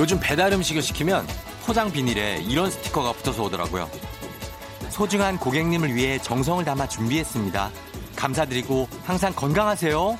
[0.00, 1.26] 요즘 배달 음식을 시키면
[1.66, 3.86] 포장 비닐에 이런 스티커가 붙어서 오더라고요.
[4.88, 7.70] 소중한 고객님을 위해 정성을 담아 준비했습니다.
[8.16, 10.16] 감사드리고 항상 건강하세요.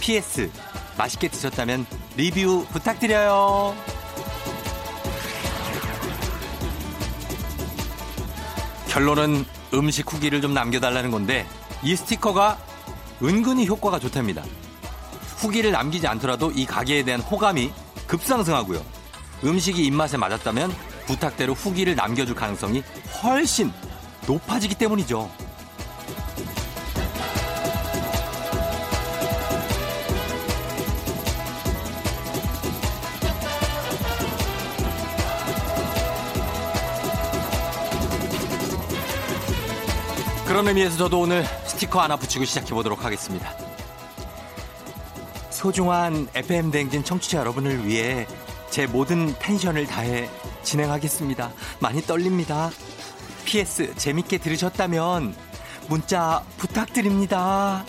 [0.00, 0.50] PS.
[0.96, 1.84] 맛있게 드셨다면
[2.16, 3.76] 리뷰 부탁드려요.
[8.88, 11.46] 결론은 음식 후기를 좀 남겨달라는 건데
[11.82, 12.56] 이 스티커가
[13.22, 14.42] 은근히 효과가 좋답니다.
[15.36, 17.70] 후기를 남기지 않더라도 이 가게에 대한 호감이
[18.06, 18.97] 급상승하고요.
[19.44, 20.72] 음식이 입맛에 맞았다면
[21.06, 22.82] 부탁대로 후기를 남겨줄 가능성이
[23.22, 23.72] 훨씬
[24.26, 25.30] 높아지기 때문이죠.
[40.46, 43.54] 그런 의미에서 저도 오늘 스티커 하나 붙이고 시작해 보도록 하겠습니다.
[45.50, 48.26] 소중한 FM 대행진 청취자 여러분을 위해
[48.78, 50.30] 제 모든 텐션을 다해
[50.62, 51.50] 진행하겠습니다.
[51.80, 52.70] 많이 떨립니다.
[53.44, 55.34] PS 재밌게 들으셨다면
[55.88, 57.84] 문자 부탁드립니다.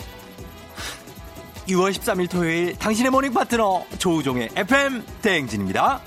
[1.68, 6.00] 6월 13일 토요일 당신의 모닝 파트너 조우종의 FM 대행진입니다.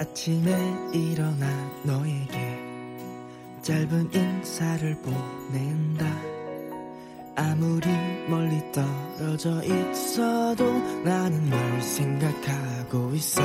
[0.00, 2.55] 아침에 일어나 너에게
[3.66, 6.06] 짧은 인사를 보낸다.
[7.34, 7.88] 아무리
[8.28, 10.64] 멀리 떨어져 있어도
[11.02, 13.42] 나는 널 생각하고 있어.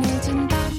[0.00, 0.72] 늦은 밤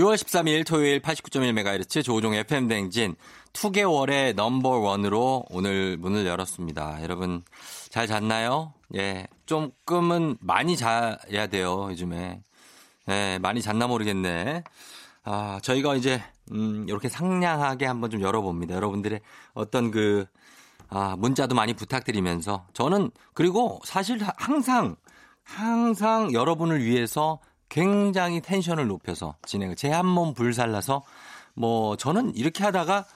[0.00, 3.16] 6월 13일 토요일 89.1MHz 조우종 FM 대행진
[3.52, 7.02] 2개월의 넘버원으로 오늘 문을 열었습니다.
[7.02, 7.42] 여러분
[7.90, 8.72] 잘 잤나요?
[8.94, 9.26] 예.
[9.44, 12.40] 조금은 많이 자야 돼요, 요즘에.
[13.10, 14.64] 예, 많이 잤나 모르겠네.
[15.24, 16.22] 아, 저희가 이제
[16.52, 18.74] 음, 이렇게 상냥하게 한번 좀 열어봅니다.
[18.74, 19.20] 여러분들의
[19.52, 20.24] 어떤 그
[20.88, 24.96] 아, 문자도 많이 부탁드리면서 저는 그리고 사실 항상
[25.44, 31.02] 항상 여러분을 위해서 굉장히 텐션을 높여서 진행을 제 한 몸 불살라서
[31.54, 33.06] 뭐 저는 이렇게 하다가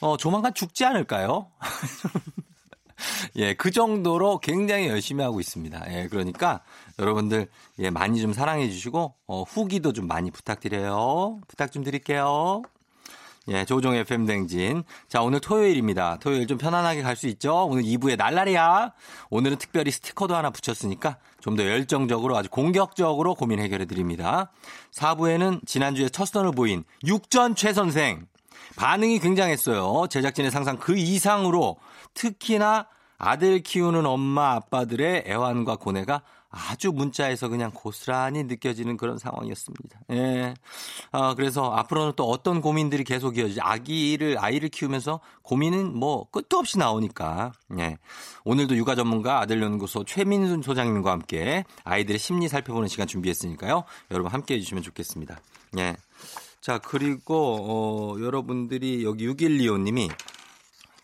[0.00, 1.46] 어 조만간 죽지 않을까요?
[3.36, 5.92] 예, 그 정도로 굉장히 열심히 하고 있습니다.
[5.94, 6.60] 예, 그러니까
[6.98, 11.40] 여러분들 예, 많이 좀 사랑해 주시고 어 후기도 좀 많이 부탁드려요.
[11.48, 12.62] 부탁 좀 드릴게요.
[13.50, 14.84] 예, 조종 FM 댕진.
[15.08, 16.18] 자, 오늘 토요일입니다.
[16.20, 17.66] 토요일 좀 편안하게 갈 수 있죠?
[17.66, 18.92] 오늘 2부에 날라리야.
[19.28, 24.52] 오늘은 특별히 스티커도 하나 붙였으니까 좀 더 열정적으로 아주 공격적으로 고민 해결해 드립니다.
[24.92, 28.26] 4부에는 지난주에 첫 선을 보인 육전 최 선생.
[28.76, 30.06] 반응이 굉장했어요.
[30.08, 31.76] 제작진의 상상 그 이상으로
[32.14, 32.86] 특히나
[33.18, 40.00] 아들 키우는 엄마 아빠들의 애환과 고뇌가 아주 문자에서 그냥 고스란히 느껴지는 그런 상황이었습니다.
[40.10, 40.54] 예.
[41.12, 43.60] 아, 그래서 앞으로는 또 어떤 고민들이 계속 이어지지.
[43.60, 47.52] 아기를, 아이를 키우면서 고민은 뭐 끝도 없이 나오니까.
[47.78, 47.98] 예.
[48.44, 53.84] 오늘도 육아 전문가 아들연구소 최민순 소장님과 함께 아이들의 심리 살펴보는 시간 준비했으니까요.
[54.10, 55.38] 여러분 함께 해주시면 좋겠습니다.
[55.78, 55.96] 예.
[56.60, 60.10] 자, 그리고, 어, 여러분들이 여기 6125님이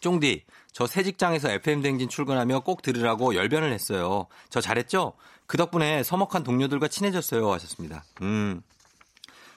[0.00, 0.44] 쫑디,
[0.76, 4.26] 저 새 직장에서 FM댕진 출근하며 꼭 들으라고 열변을 했어요.
[4.50, 5.14] 저 잘했죠?
[5.46, 7.52] 그 덕분에 서먹한 동료들과 친해졌어요.
[7.52, 8.04] 하셨습니다.
[8.22, 8.62] 음.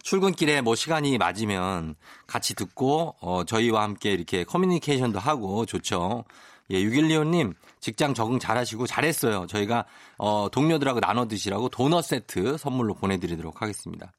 [0.04, 1.96] 출근길에 뭐 시간이 맞으면
[2.26, 6.24] 같이 듣고, 어, 저희와 함께 이렇게 커뮤니케이션도 하고 좋죠.
[6.72, 9.48] 예, 6125님, 직장 적응 잘 하시고 잘했어요.
[9.48, 9.86] 저희가,
[10.18, 14.12] 어, 동료들하고 나눠 드시라고 도넛 세트 선물로 보내드리도록 하겠습니다.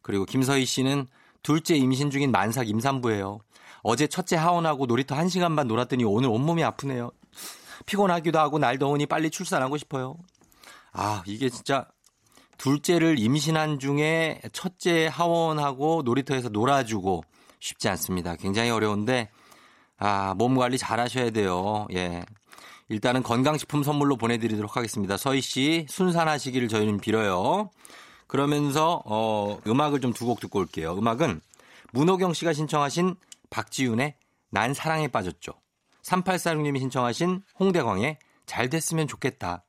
[0.00, 1.06] 그리고 김서희 씨는
[1.42, 3.40] 둘째 임신 중인 만삭 임산부예요.
[3.82, 7.10] 어제 첫째 하원하고 놀이터 1시간 반 놀았더니 오늘 온몸이 아프네요.
[7.86, 10.16] 피곤하기도 하고 날 더우니 빨리 출산하고 싶어요.
[10.92, 11.86] 아, 이게 진짜
[12.58, 17.24] 둘째를 임신한 중에 첫째 하원하고 놀이터에서 놀아주고
[17.60, 18.36] 쉽지 않습니다.
[18.36, 19.30] 굉장히 어려운데,
[19.98, 21.86] 아, 몸 관리 잘 하셔야 돼요.
[21.92, 22.24] 예.
[22.88, 25.16] 일단은 건강식품 선물로 보내드리도록 하겠습니다.
[25.16, 27.70] 서희 씨, 순산하시기를 저희는 빌어요.
[28.26, 30.96] 그러면서, 어, 음악을 좀 두 곡 듣고 올게요.
[30.98, 31.40] 음악은
[31.92, 33.16] 문호경 씨가 신청하신
[33.50, 34.14] 박지윤의
[34.50, 35.52] 난 사랑에 빠졌죠.
[36.02, 39.64] 3846님이 신청하신 홍대광의 잘 됐으면 좋겠다.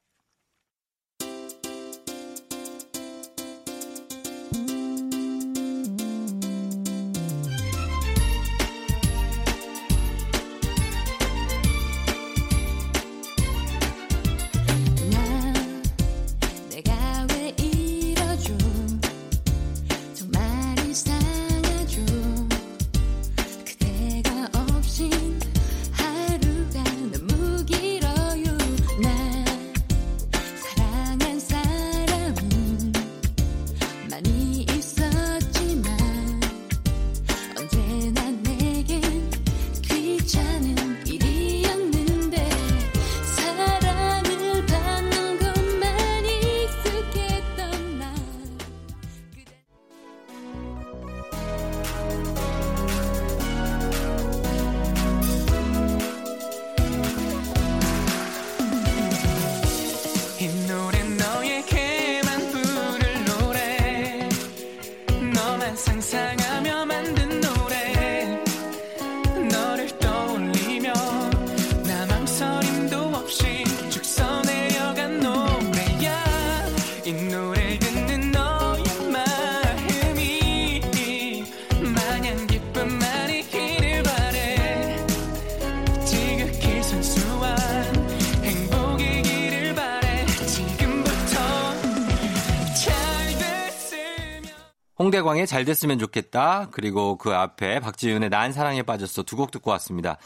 [95.34, 96.70] 홍대광의 잘 됐으면 좋겠다.
[96.72, 100.18] 그리고 그 앞에 박지윤의 난 사랑에 빠졌어 두 곡 듣고 왔습니다.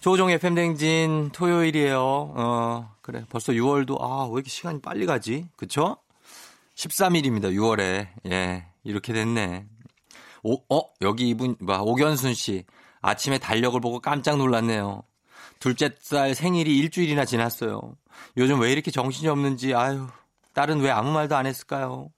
[0.00, 1.98] 조종의 팬댕진 토요일이에요.
[2.00, 3.24] 어, 그래.
[3.28, 5.48] 벌써 6월도, 아, 왜 이렇게 시간이 빨리 가지?
[5.56, 5.96] 그쵸?
[6.76, 8.08] 13일입니다, 6월에.
[8.30, 9.66] 예, 이렇게 됐네.
[10.42, 12.64] 오, 어, 여기 이분, 뭐, 오견순 씨.
[13.00, 15.02] 아침에 달력을 보고 깜짝 놀랐네요.
[15.58, 17.96] 둘째 딸 생일이 일주일이나 지났어요.
[18.36, 20.06] 요즘 왜 이렇게 정신이 없는지, 아유,
[20.52, 22.10] 딸은 왜 아무 말도 안 했을까요?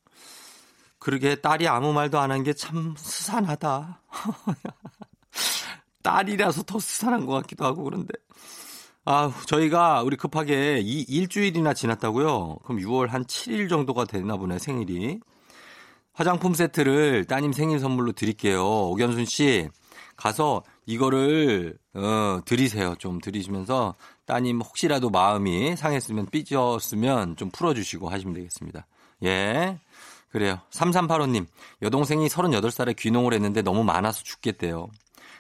[1.07, 4.03] 그러게 딸이 아무 말도 안 한 게참 스산하다.
[6.03, 8.13] 딸이라서 더 스산한 것 같기도 하고 그런데.
[9.05, 12.57] 아, 저희가 우리 급하게 이 일주일이나 지났다고요?
[12.65, 15.21] 그럼 6월 한 7일 정도가 되나 보네, 생일이.
[16.13, 18.65] 화장품 세트를 따님 생일 선물로 드릴게요.
[18.89, 19.69] 오견순 씨,
[20.17, 22.97] 가서 이거를, 어, 드리세요.
[22.99, 23.95] 좀 드리시면서
[24.25, 28.89] 따님 혹시라도 마음이 상했으면 삐졌으면 좀 풀어주시고 하시면 되겠습니다.
[29.23, 29.79] 예.
[30.37, 30.61] 그래요.
[30.71, 31.47] 3385님,
[31.81, 34.89] 여동생이 38살에 귀농을 했는데 너무 많아서 죽겠대요.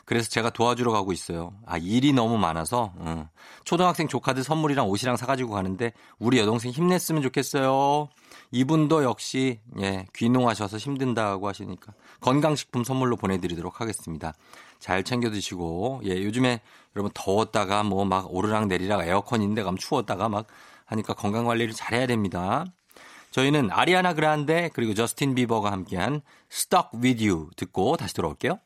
[0.07, 1.53] 그래서 제가 도와주러 가고 있어요.
[1.67, 2.95] 아, 일이 너무 많아서.
[2.97, 3.29] 어.
[3.65, 8.09] 초등학생 조카들 선물이랑 옷이랑 사가지고 가는데 우리 여동생 힘냈으면 좋겠어요.
[8.53, 14.33] 이분도 역시 예, 귀농하셔서 힘든다고 하시니까 건강식품 선물로 보내드리도록 하겠습니다.
[14.79, 16.63] 잘 챙겨 드시고 예, 요즘에
[16.95, 20.47] 여러분 더웠다가 뭐 막 오르락 내리락 에어컨 인데 가면 추웠다가 막
[20.87, 22.65] 하니까 건강 관리를 잘해야 됩니다.
[23.37, 28.59] 저희는 아리아나 그란데 그리고 저스틴 비버가 함께한 Stuck With You 듣고 다시 돌아올게요.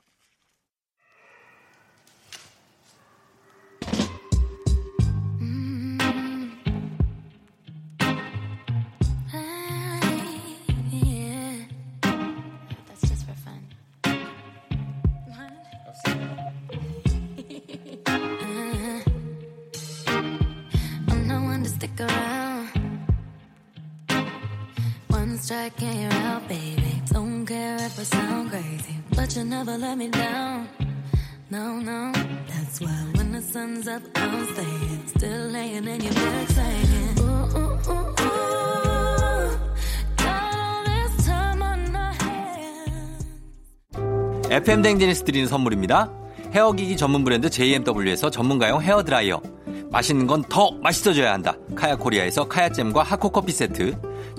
[44.50, 46.12] FM 대행진이 드리는 선물입니다.
[46.54, 49.42] 헤어기기 전문 브랜드 JMW에서 전문가용 헤어드라이어.
[49.90, 51.56] 맛있는 건 더 맛있어져야 한다.
[51.74, 54.09] 카야 코리아에서 카야잼과 하코커피 세트.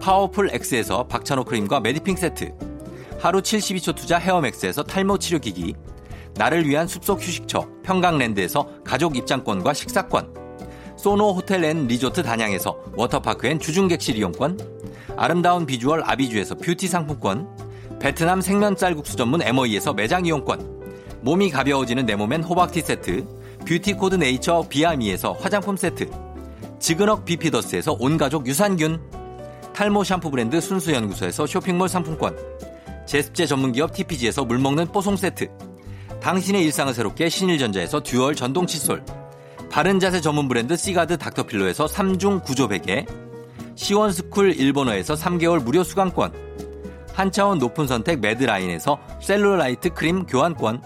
[0.00, 2.52] 파워풀 X에서 박찬호 크림과 메디핑 세트,
[3.18, 5.74] 하루 72초 투자 헤어맥스에서 탈모 치료 기기,
[6.34, 10.34] 나를 위한 숲속 휴식처 평강랜드에서 가족 입장권과 식사권,
[10.96, 14.58] 소노 호텔 앤 리조트 단양에서 워터파크 and 주중객실 이용권,
[15.16, 17.48] 아름다운 비주얼 아비주에서 뷰티 상품권,
[17.98, 20.78] 베트남 생면 쌀국수 전문 MOE에서 매장 이용권,
[21.22, 23.26] 몸이 가벼워지는 내 몸엔 호박티 세트,
[23.66, 26.08] 뷰티 코드 네이처 비아미에서 화장품 세트,
[26.78, 29.17] 지그넉 비피더스에서 온가족 유산균,
[29.78, 32.36] 탈모 샴푸 브랜드 순수연구소에서 쇼핑몰 상품권,
[33.06, 35.46] 제습제 전문기업 TPG에서 물먹는 뽀송 세트,
[36.20, 39.04] 당신의 일상을 새롭게 신일전자에서 듀얼 전동 칫솔,
[39.70, 43.06] 바른 자세 전문 브랜드 시가드 닥터필로에서 3중 구조 베개,
[43.76, 46.32] 시원스쿨 일본어에서 3개월 무료 수강권,
[47.12, 50.82] 한차원 높은 선택 매드라인에서 셀룰라이트 크림 교환권,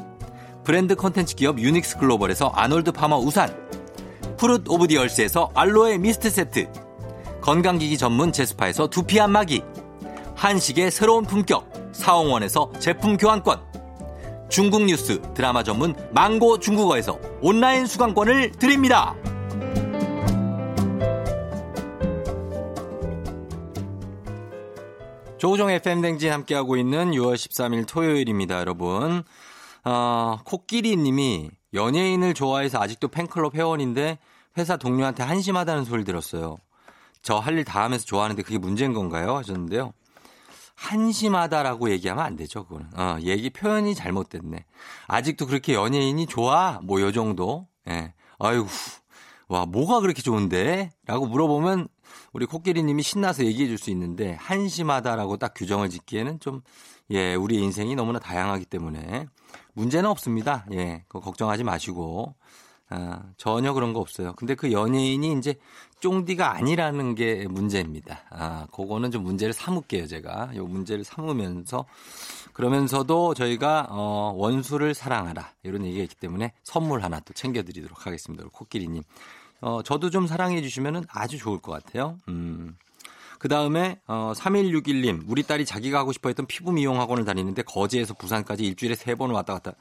[0.64, 3.56] 브랜드 컨텐츠 기업 유닉스 글로벌에서 아놀드 파머 우산,
[4.37, 6.70] Fruit of the Earth에서 알로에 미스트 세트,
[7.42, 9.64] 건강기기 전문 제스파에서 두피 안마기,
[10.37, 13.61] 한식의 새로운 품격 사홍원에서 제품 교환권,
[14.49, 19.16] 중국 뉴스 드라마 전문 망고 중국어에서 온라인 수강권을 드립니다.
[25.37, 29.25] 조우종 FM 댕진 함께하고 있는 6월 13일 토요일입니다, 여러분.
[29.84, 34.18] 어, 코끼리 님이 연예인을 좋아해서 아직도 팬클럽 회원인데
[34.56, 36.58] 회사 동료한테 한심하다는 소리를 들었어요.
[37.23, 39.37] 저 할 일 다 하면서 좋아하는데 그게 문제인 건가요?
[39.37, 39.93] 하셨는데요.
[40.75, 42.87] 한심하다라고 얘기하면 안 되죠, 그거는.
[42.99, 44.64] 어, 얘기 표현이 잘못됐네.
[45.07, 46.81] 아직도 그렇게 연예인이 좋아?
[46.83, 47.69] 뭐, 요 정도?
[47.88, 48.14] 예.
[48.38, 48.67] 아이고,
[49.49, 50.91] 와, 뭐가 그렇게 좋은데?
[51.07, 51.88] 라고 물어보면
[52.33, 56.62] 우리 코끼리님이 신나서 얘기해 줄 수 있는데, 한심하다라고 딱 규정을 짓기에는 좀,
[57.11, 59.26] 예, 우리 인생이 너무나 다양하기 때문에
[59.75, 60.67] 문제는 없습니다.
[60.73, 62.35] 예, 그거 걱정하지 마시고.
[62.95, 64.35] 아, 전혀 그런 거 없어요.
[64.35, 65.55] 근데 그 연예인이 이제
[66.02, 68.23] 쫑디가 아니라는 게 문제입니다.
[68.30, 70.50] 아, 그거는 좀 문제를 삼을게요, 제가.
[70.56, 71.87] 요 문제를 삼으면서
[72.52, 78.44] 그러면서도 저희가 어, 원수를 사랑하라 이런 얘기가 있기 때문에 선물 하나 또 챙겨드리도록 하겠습니다.
[78.52, 79.04] 코끼리님.
[79.61, 82.18] 어, 저도 좀 사랑해 주시면 아주 좋을 것 같아요.
[82.28, 82.76] 음.
[83.38, 88.14] 그 다음에 어, 3161님 우리 딸이 자기가 하고 싶어 했던 피부 미용 학원을 다니는데 거제에서
[88.14, 89.73] 부산까지 일주일에 세번 왔다 갔다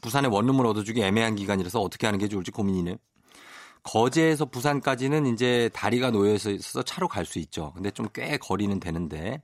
[0.00, 2.96] 부산에 원룸을 얻어주기 애매한 기간이라서 어떻게 하는 게 좋을지 고민이네.
[3.86, 7.72] 거제에서 부산까지는 이제 다리가 놓여 있어서 차로 갈 수 있죠.
[7.74, 9.40] 근데 좀 꽤 거리는 되는데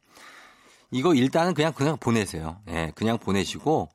[0.90, 2.58] 이거 일단은 그냥 그냥 보내세요.
[2.68, 3.88] 예, 그냥 보내시고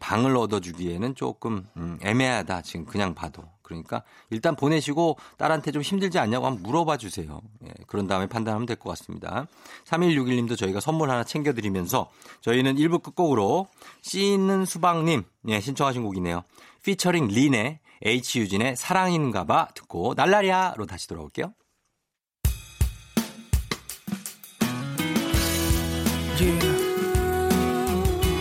[0.00, 6.46] 방을 얻어주기에는 조금 음, 애매하다 지금 그냥 봐도 그러니까 일단 보내시고 딸한테 좀 힘들지 않냐고
[6.46, 7.40] 한번 물어봐 주세요.
[7.66, 9.46] 예, 그런 다음에 판단하면 될 것 같습니다.
[9.84, 12.10] 3161님도 저희가 선물 하나 챙겨드리면서
[12.42, 13.68] 저희는 1부 끝곡으로
[14.02, 16.42] 씨 있는 수박님 예, 신청하신 곡이네요.
[16.84, 21.54] 피처링 린의 H유진의 사랑인가 봐 듣고 날라리야로 다시 돌아올게요.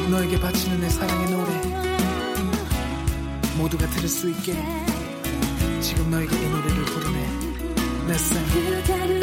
[0.10, 1.52] 너에게 바치는 내 사랑의 노래
[3.58, 4.54] 모두가 들을 수 있게
[5.82, 8.44] 지금 너에게 이 노래를 부르네 내 삶.
[8.46, 9.21] 그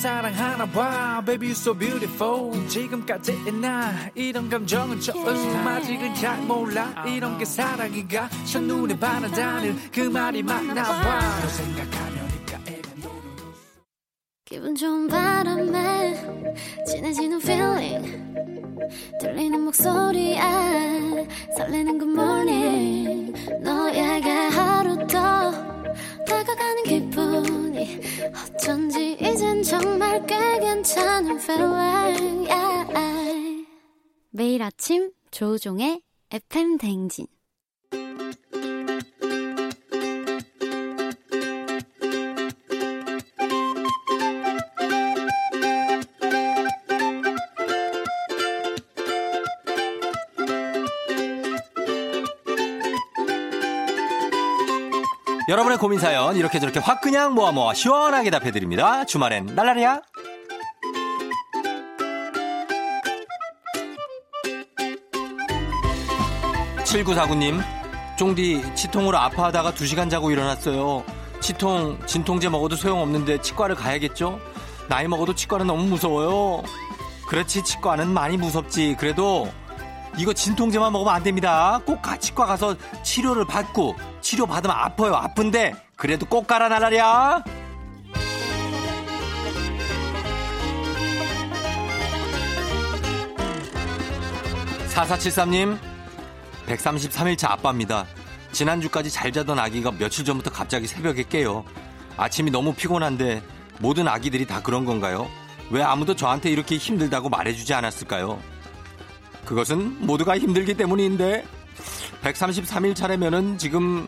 [0.00, 1.22] 사랑하나 봐.
[1.26, 2.66] Baby you're so beautiful.
[2.68, 7.04] 지금까지 나 이런 감정은 처음 아직은 잘 몰라.
[7.06, 8.30] 이런 게 사랑인가?
[8.46, 10.84] 첫눈에 반하다는 그 말이 맞나
[11.48, 12.80] 생각하면 입가에
[14.46, 16.14] 기분 좋은 바람에
[16.86, 18.30] 진해지는 feeling.
[19.20, 20.40] 들리는 목소리에
[21.58, 23.34] 설레는 good morning
[34.40, 37.26] 매일 아침 조종의 FM 댕진
[55.50, 59.04] 여러분의 고민 사연 이렇게 저렇게 확 그냥 모아 모아 시원하게 답해드립니다.
[59.04, 60.00] 주말엔 날라리야.
[66.90, 67.62] 7949님,
[68.18, 71.04] 쫑디 치통으로 아파하다가 2시간 자고 일어났어요.
[71.40, 74.40] 치통, 진통제 먹어도 소용없는데 치과를 가야겠죠?
[74.88, 76.64] 나이 먹어도 치과는 너무 무서워요.
[77.28, 78.96] 그렇지, 치과는 많이 무섭지.
[78.98, 79.48] 그래도
[80.18, 81.80] 이거 진통제만 먹으면 안 됩니다.
[81.86, 85.14] 꼭 가, 치과 가서 치료를 받고 치료 받으면 아파요.
[85.14, 87.44] 아픈데 그래도 꼭 가라 나라랴.
[94.88, 95.89] 4473님
[96.76, 98.06] 133일차 아빠입니다.
[98.52, 101.64] 지난주까지 잘 자던 아기가 며칠 전부터 갑자기 새벽에 깨요.
[102.16, 103.42] 아침이 너무 피곤한데
[103.78, 105.28] 모든 아기들이 다 그런 건가요?
[105.70, 108.40] 왜 아무도 저한테 이렇게 힘들다고 말해주지 않았을까요?
[109.44, 111.44] 그것은 모두가 힘들기 때문인데
[112.22, 114.06] 133일 차례면은 지금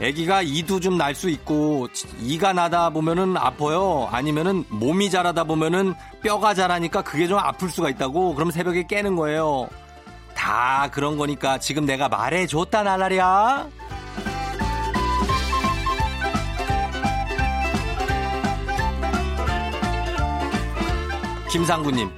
[0.00, 1.88] 아기가 이도 좀날 수 있고
[2.20, 4.08] 이가 나다 보면은 아파요.
[4.12, 8.34] 아니면은 몸이 자라다 보면은 뼈가 자라니까 그게 좀 아플 수가 있다고.
[8.34, 9.68] 그럼 새벽에 깨는 거예요.
[10.48, 13.68] 다 그런 거니까 지금 내가 말해줬다 나라랴.
[21.50, 22.10] 김상구님,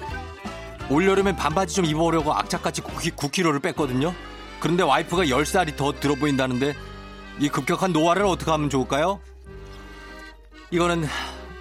[0.89, 4.15] 올여름에 반바지 좀 입어보려고 악착같이 9kg를 뺐거든요.
[4.61, 6.77] 그런데 와이프가 10살이 더 들어 보인다는데
[7.41, 9.19] 이 급격한 노화를 어떻게 하면 좋을까요?
[10.71, 11.05] 이거는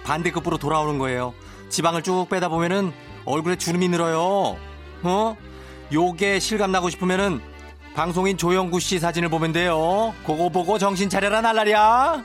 [0.04, 1.34] 반대급부로 돌아오는 거예요.
[1.68, 2.92] 지방을 쭉 빼다 보면은
[3.24, 4.56] 얼굴에 주름이 늘어요.
[5.02, 5.36] 어?
[5.92, 7.40] 요게 실감나고 싶으면은
[7.94, 10.14] 방송인 조영구 씨 사진을 보면 돼요.
[10.24, 12.24] 그거 보고 정신 차려라 날라리야.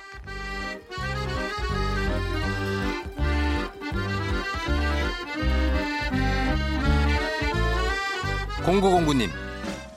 [8.63, 9.29] 0909님,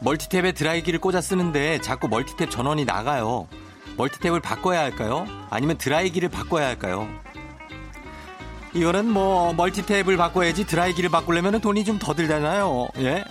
[0.02, 3.48] 멀티탭에 드라이기를 꽂아 쓰는데 자꾸 멀티탭 전원이 나가요.
[3.96, 5.26] 멀티탭을 바꿔야 할까요?
[5.50, 7.08] 아니면 드라이기를 바꿔야 할까요?
[8.74, 12.88] 이거는 뭐 멀티탭을 바꿔야지 드라이기를 바꾸려면 돈이 좀 더 들잖아요.
[12.98, 13.24] 예?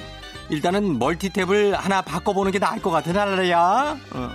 [0.49, 3.97] 일단은 멀티탭을 하나 바꿔보는 게 나을 것 같아, 날라야.
[4.11, 4.29] 어.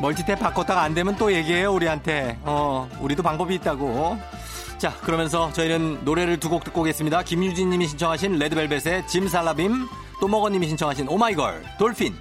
[0.00, 2.38] 멀티탭 바꿨다가 안 되면 또 얘기해요, 우리한테.
[2.42, 4.18] 어, 우리도 방법이 있다고.
[4.78, 7.22] 자, 그러면서 저희는 노래를 두 곡 듣고 오겠습니다.
[7.22, 9.86] 김유진 님이 신청하신 레드벨벳의 짐 살라빔,
[10.20, 12.14] 또먹어 님이 신청하신 오마이걸, 돌핀.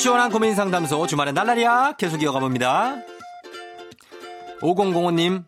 [0.00, 2.96] 속 시원한 고민 상담소 주말엔 날라리야 계속 이어가 봅니다.
[4.62, 5.44] 5005님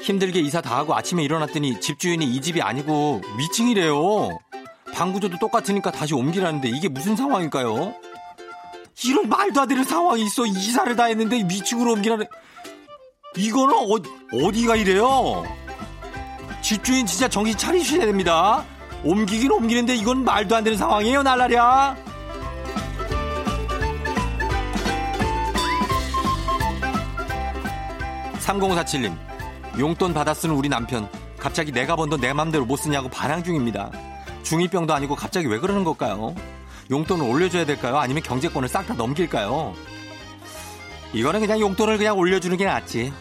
[0.00, 4.38] 힘들게 이사 다 하고 아침에 일어났더니 집주인이 이 집이 아니고 위층이래요.
[4.94, 7.94] 방 구조도 똑같으니까 다시 옮기라는데 이게 무슨 상황일까요?
[9.04, 10.46] 이런 말도 안 되는 상황이 있어.
[10.46, 12.24] 이사를 다 했는데 위층으로 옮기라는
[13.36, 15.44] 이거는 어, 어디가 이래요?
[16.62, 18.64] 집주인 진짜 정신 차리셔야 됩니다.
[19.04, 21.56] 옮기긴 옮기는데 이건 말도 안 되는 상황이에요, 날라리
[28.46, 29.14] 3047님,
[29.78, 33.90] 용돈 받아 쓰는 우리 남편, 갑자기 내가 번 돈 내 맘대로 못 쓰냐고 반항 중입니다.
[34.44, 36.34] 중2병도 아니고 갑자기 왜 그러는 걸까요?
[36.90, 37.98] 용돈을 올려줘야 될까요?
[37.98, 39.74] 아니면 경제권을 싹 다 넘길까요?
[41.12, 43.12] 이거는 그냥 용돈을 그냥 올려주는 게 낫지.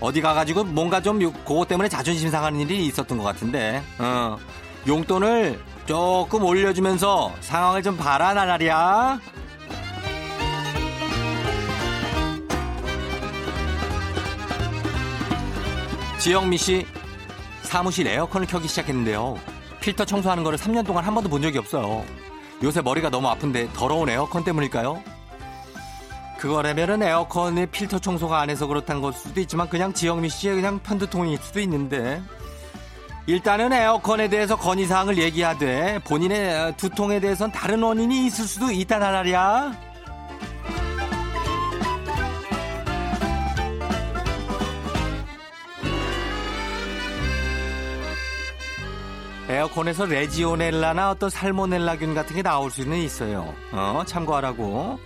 [0.00, 4.38] 어디 가가지고 뭔가 좀 요- 그거 때문에 자존심 상하는 일이 있었던 것 같은데, 어.
[4.86, 9.20] 용돈을 조금 올려주면서 상황을 좀 봐라, 나날이야.
[16.22, 16.86] 지영미 씨
[17.62, 19.40] 사무실 에어컨을 켜기 시작했는데요.
[19.80, 22.04] 필터 청소하는 거를 3년 동안 한 번도 본 적이 없어요.
[22.62, 25.02] 요새 머리가 너무 아픈데 더러운 에어컨 때문일까요?
[26.38, 31.38] 그거라면은 에어컨의 필터 청소가 안 해서 그렇다는 걸 수도 있지만 그냥 지영미 씨의 그냥 편두통일
[31.38, 32.22] 수도 있는데
[33.26, 39.91] 일단은 에어컨에 대해서 건의사항을 얘기하되 본인의 두통에 대해선 다른 원인이 있을 수도 있다는 말이야.
[49.66, 53.54] 에어컨에서 레지오넬라나 어떤 살모넬라균 같은 게 나올 수는 있어요.
[53.70, 54.98] 어, 참고하라고.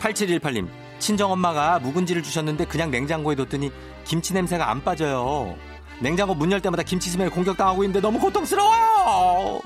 [0.00, 3.70] 8718님, 친정엄마가 묵은지를 주셨는데 그냥 냉장고에 뒀더니
[4.04, 5.54] 김치 냄새가 안 빠져요.
[6.00, 9.60] 냉장고 문 열 때마다 김치 스멜 공격당하고 있는데 너무 고통스러워요!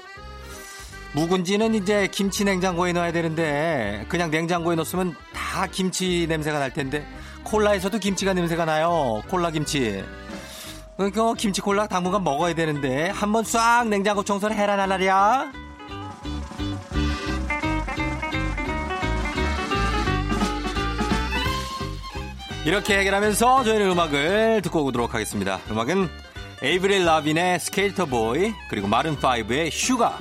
[1.14, 7.06] 묵은지는 이제 김치 냉장고에 넣어야 되는데 그냥 냉장고에 넣었으면 다 김치 냄새가 날 텐데
[7.44, 9.22] 콜라에서도 김치가 냄새가 나요.
[9.28, 10.04] 콜라 김치.
[10.96, 15.52] 그러니까 김치 콜라 당분간 먹어야 되는데 한번 싹 냉장고 청소를 해라 나날이야.
[22.64, 25.60] 이렇게 해결하면서 저희는 음악을 듣고 오도록 하겠습니다.
[25.70, 26.08] 음악은
[26.62, 30.18] 에이브릴 라빈의 Sk8er Boi 그리고 마룬 파이브의 Sugar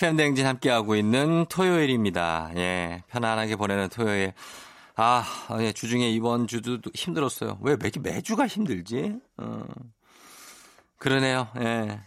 [0.00, 2.52] FM 대행진 함께하고 있는 토요일입니다.
[2.56, 4.32] 예, 편안하게 보내는 토요일.
[4.96, 5.22] 아,
[5.60, 7.58] 예, 주중에 이번 주도 힘들었어요.
[7.60, 9.18] 왜 매, 매주가 힘들지?
[9.36, 9.62] 어.
[10.96, 11.48] 그러네요.
[11.58, 12.00] 예.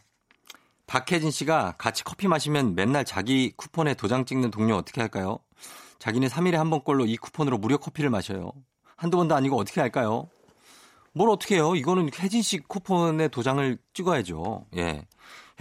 [0.87, 5.37] 박혜진 씨가 같이 커피 마시면 맨날 자기 쿠폰에 도장 찍는 동료 어떻게 할까요?
[5.99, 8.53] 자기는 3일에 한 번꼴로 이 쿠폰으로 무료 커피를 마셔요.
[8.95, 10.27] 한두 번도 아니고 어떻게 할까요?
[11.11, 11.75] 뭘 어떻게 해요?
[11.75, 14.65] 이거는 혜진 씨 쿠폰에 도장을 찍어야죠.
[14.77, 15.05] 예.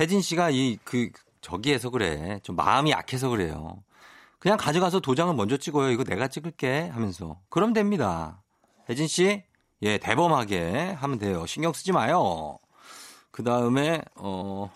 [0.01, 1.11] 혜진 씨가 이, 그,
[1.43, 2.41] 저기에서 그래.
[2.43, 3.83] 좀 마음이 약해서 그래요.
[4.39, 5.91] 그냥 가져가서 도장을 먼저 찍어요.
[5.91, 7.39] 이거 내가 찍을게 하면서.
[7.51, 8.43] 그럼 됩니다.
[8.89, 9.45] 혜진 씨,
[9.83, 11.45] 예, 대범하게 하면 돼요.
[11.47, 12.59] 신경 쓰지 마요.
[13.31, 14.71] 그 다음에, 어,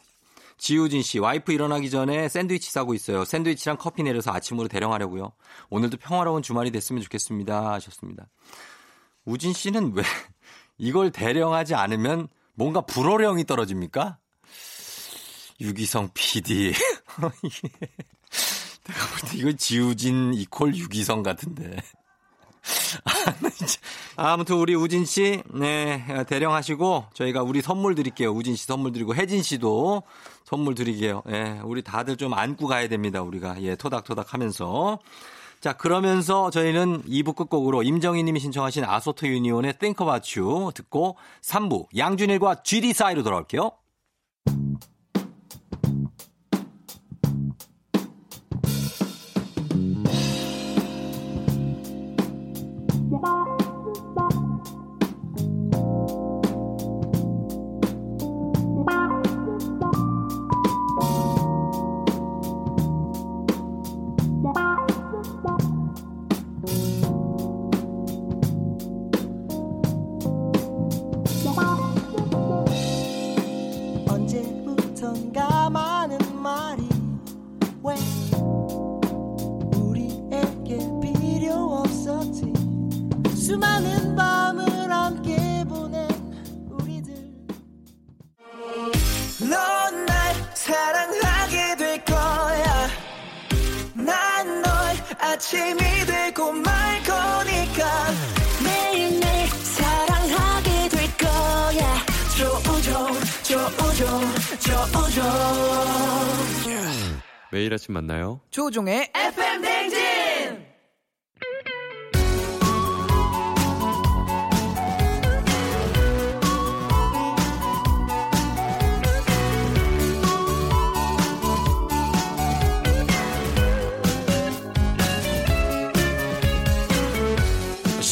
[0.58, 3.24] 지우진 씨, 와이프 일어나기 전에 샌드위치 싸고 있어요.
[3.24, 5.32] 샌드위치랑 커피 내려서 아침으로 대령하려고요.
[5.70, 7.72] 오늘도 평화로운 주말이 됐으면 좋겠습니다.
[7.72, 8.26] 하셨습니다.
[9.24, 10.02] 우진 씨는 왜
[10.78, 14.18] 이걸 대령하지 않으면 뭔가 불호령이 떨어집니까?
[15.60, 16.72] 유기성 PD.
[18.86, 21.76] 내가 볼 때 이건 지우진 이콜 유기성 같은데.
[24.16, 28.30] 아, 아무튼 우리 우진 씨, 네, 대령하시고 저희가 우리 선물 드릴게요.
[28.30, 30.02] 우진 씨 선물 드리고 혜진 씨도
[30.44, 31.22] 선물 드리게요.
[31.30, 33.22] 예, 우리 다들 좀 안고 가야 됩니다.
[33.22, 34.98] 우리가 예, 토닥토닥 하면서.
[35.60, 41.86] 자, 그러면서 저희는 2부 끝곡으로 임정희 님이 신청하신 아소토 유니온의 Think About You 듣고 3부
[41.96, 43.70] 양준일과 GD 사이로 돌아올게요.
[83.56, 86.06] 수많은 밤을 함께 보낸
[86.68, 87.14] 우리들.
[89.48, 92.88] 넌 날 사랑하게 될 거야.
[93.94, 94.70] 난 널
[95.18, 98.10] 아침이 되고 말 거니까.
[98.62, 101.96] 매일매일 사랑하게 될 거야.
[102.36, 104.20] 조우종 조우종
[104.60, 105.22] 조우종
[107.50, 108.40] 매일 아침 만나요.
[108.50, 110.15] 조종의 FM 댕진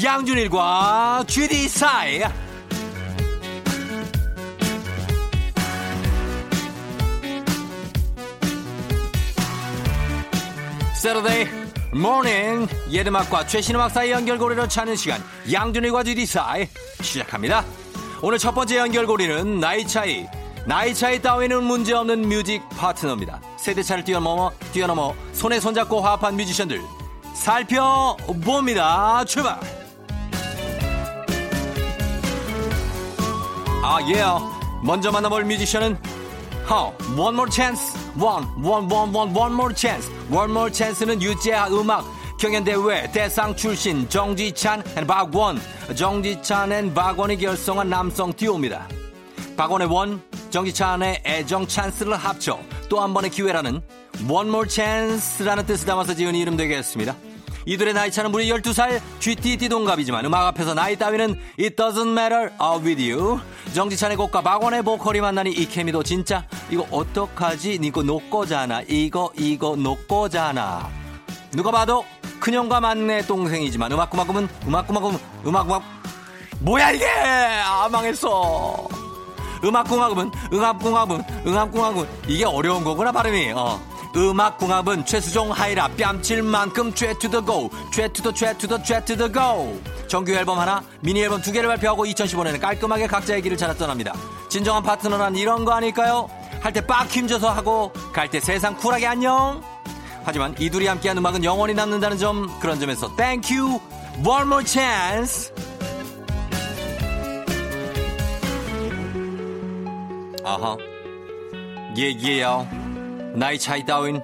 [0.02, 2.24] 양준일과 GD 사이.
[10.94, 11.57] 세러데이
[11.92, 16.68] 모닝 옛 음악과 최신 음악 사이 연결고리를 찾는 시간 양준일과 GD 사이
[17.00, 17.64] 시작합니다.
[18.20, 20.26] 오늘 첫 번째 연결고리는 나이 차이
[20.66, 23.40] 나이 차이 따위는 문제없는 뮤직 파트너입니다.
[23.56, 26.82] 세대차를 뛰어넘어 뛰어넘어 손에 손잡고 화합한 뮤지션들
[27.34, 29.24] 살펴봅니다.
[29.24, 29.58] 출발.
[33.82, 34.22] 아 예.
[34.82, 35.96] 먼저 만나볼 뮤지션은
[36.68, 41.68] 어, One More Chance, One, One, One, One, One More Chance, One More Chance는 유재하
[41.68, 42.04] 음악
[42.38, 45.60] 경연대회 대상 출신 정지찬 앤 박원,
[45.94, 48.86] 정지찬 앤 박원이 결성한 남성 듀오입니다.
[49.56, 53.80] 박원의 원, 정지찬의 애정 찬스를 합쳐 또 한 번의 기회라는
[54.28, 57.14] One More Chance라는 뜻을 담아서 지은 이름 되겠습니다.
[57.68, 62.98] 이들의 나이 차는 무려 12살 띠띠동갑이지만 음악 앞에서 나이 따위는 It doesn't matter uh, with
[62.98, 63.38] you.
[63.74, 66.46] 정지찬의 곡과 박원의 보컬이 만나니 이 케미도 진짜.
[66.70, 67.78] 이거 어떡하지?
[67.82, 70.88] 이거 놓고잖아 이거 이거 놓고잖아
[71.52, 72.06] 누가 봐도
[72.40, 75.80] 큰형과 막내 동생이지만 음악구마금은 음악구마금 음악구마
[76.60, 77.06] 뭐야 이게?
[77.06, 78.88] 아 망했어.
[79.62, 83.52] 음악궁합은 음악궁합은 음악궁합은 이게 어려운 거구나 발음이.
[83.54, 83.78] 어.
[84.18, 91.52] 음악궁합은 최수종 하이라 뺨칠 만큼 최투더고 최투더 최투더 최투더고 정규 앨범 하나 미니 앨범 두
[91.52, 94.12] 개를 발표하고 2015년에 깔끔하게 각자의 길을 찾아 떠납니다.
[94.48, 96.28] 진정한 파트너란 이런 거 아닐까요?
[96.60, 99.62] 할 때 빡 힘줘서 하고 갈 때 세상 쿨하게 안녕.
[100.24, 103.08] 하지만 이 둘이 함께한 음악은 영원히 남는다는 점 그런 점에서
[103.48, 103.78] you
[104.26, 105.52] One more chance.
[110.44, 110.76] 아하.
[111.96, 112.66] 예, 예예요
[113.34, 114.22] 나이 차이 따윈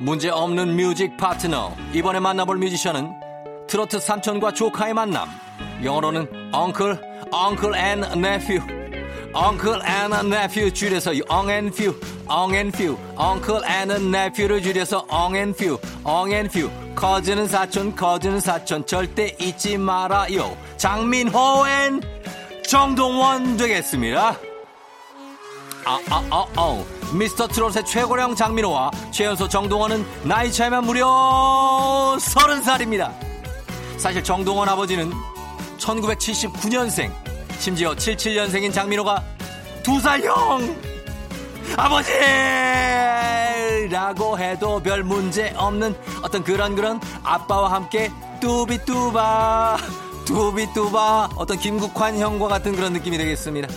[0.00, 1.74] 문제 없는 뮤직 파트너.
[1.92, 3.12] 이번에 만나볼 뮤지션은
[3.66, 5.28] 트로트 삼촌과 조카의 만남.
[5.82, 6.98] 영어로는 Uncle,
[7.32, 8.60] Uncle and Nephew.
[9.36, 12.96] Uncle and Nephew 줄여서 Ong and Few, Ong and Few.
[13.18, 16.94] Uncle and Nephew를 줄여서 Ong and Few, Ong and Few.
[16.94, 18.86] cousin은 사촌, cousin은 사촌.
[18.86, 20.56] 절대 잊지 말아요.
[20.76, 22.00] 장민호 and
[22.66, 24.36] 정동원 되겠습니다.
[25.84, 26.84] 아, 아, 아, 아.
[27.12, 33.12] 미스터 트롯의 최고령 장민호와 최연소 정동원은 나이 차이만 무려 서른 살입니다.
[33.98, 35.12] 사실 정동원 아버지는
[35.78, 37.12] 1979년생,
[37.58, 39.22] 심지어 77년생인 장민호가
[39.82, 40.74] 두 살 형!
[41.76, 42.10] 아버지
[43.90, 49.76] 라고 해도 별 문제 없는 어떤 그런 그런 아빠와 함께 뚜비뚜바,
[50.24, 53.68] 뚜비뚜바, 어떤 김국환 형과 같은 그런 느낌이 되겠습니다.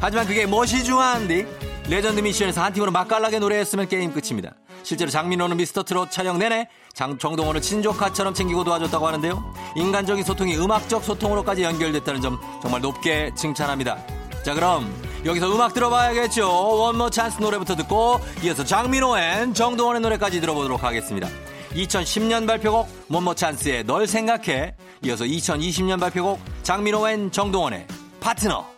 [0.00, 1.46] 하지만 그게 뭣이 중요한데
[1.88, 4.52] 레전드 미션에서 한 팀으로 맛깔나게 노래했으면 게임 끝입니다.
[4.82, 9.54] 실제로 장민호는 미스터 트롯 촬영 내내 장, 정동원을 친조카처럼 챙기고 도와줬다고 하는데요.
[9.76, 13.98] 인간적인 소통이 음악적 소통으로까지 연결됐다는 점 정말 높게 칭찬합니다.
[14.44, 14.92] 자 그럼
[15.24, 16.48] 여기서 음악 들어봐야겠죠.
[16.48, 21.28] One More Chance 노래부터 듣고 이어서 장민호 and 정동원의 노래까지 들어보도록 하겠습니다.
[21.74, 27.86] 2010년 발표곡 One More Chance의 널 생각해 이어서 2020년 발표곡 장민호 and 정동원의
[28.20, 28.77] 파트너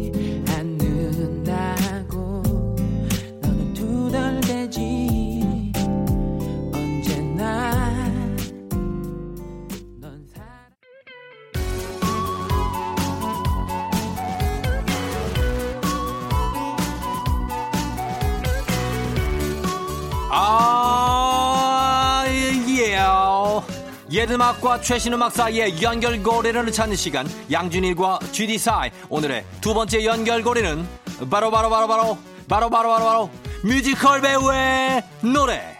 [24.11, 28.91] 옛음악과 최신 음악 사이의 연결고리를 찾는 시간 양준일과 GD 사이.
[29.07, 30.85] 오늘의 두 번째 연결고리는
[31.29, 32.17] 바로 바로 바로 바로
[32.49, 33.29] 바로 바로 바로 바로
[33.63, 35.79] 뮤지컬 배우의 노래.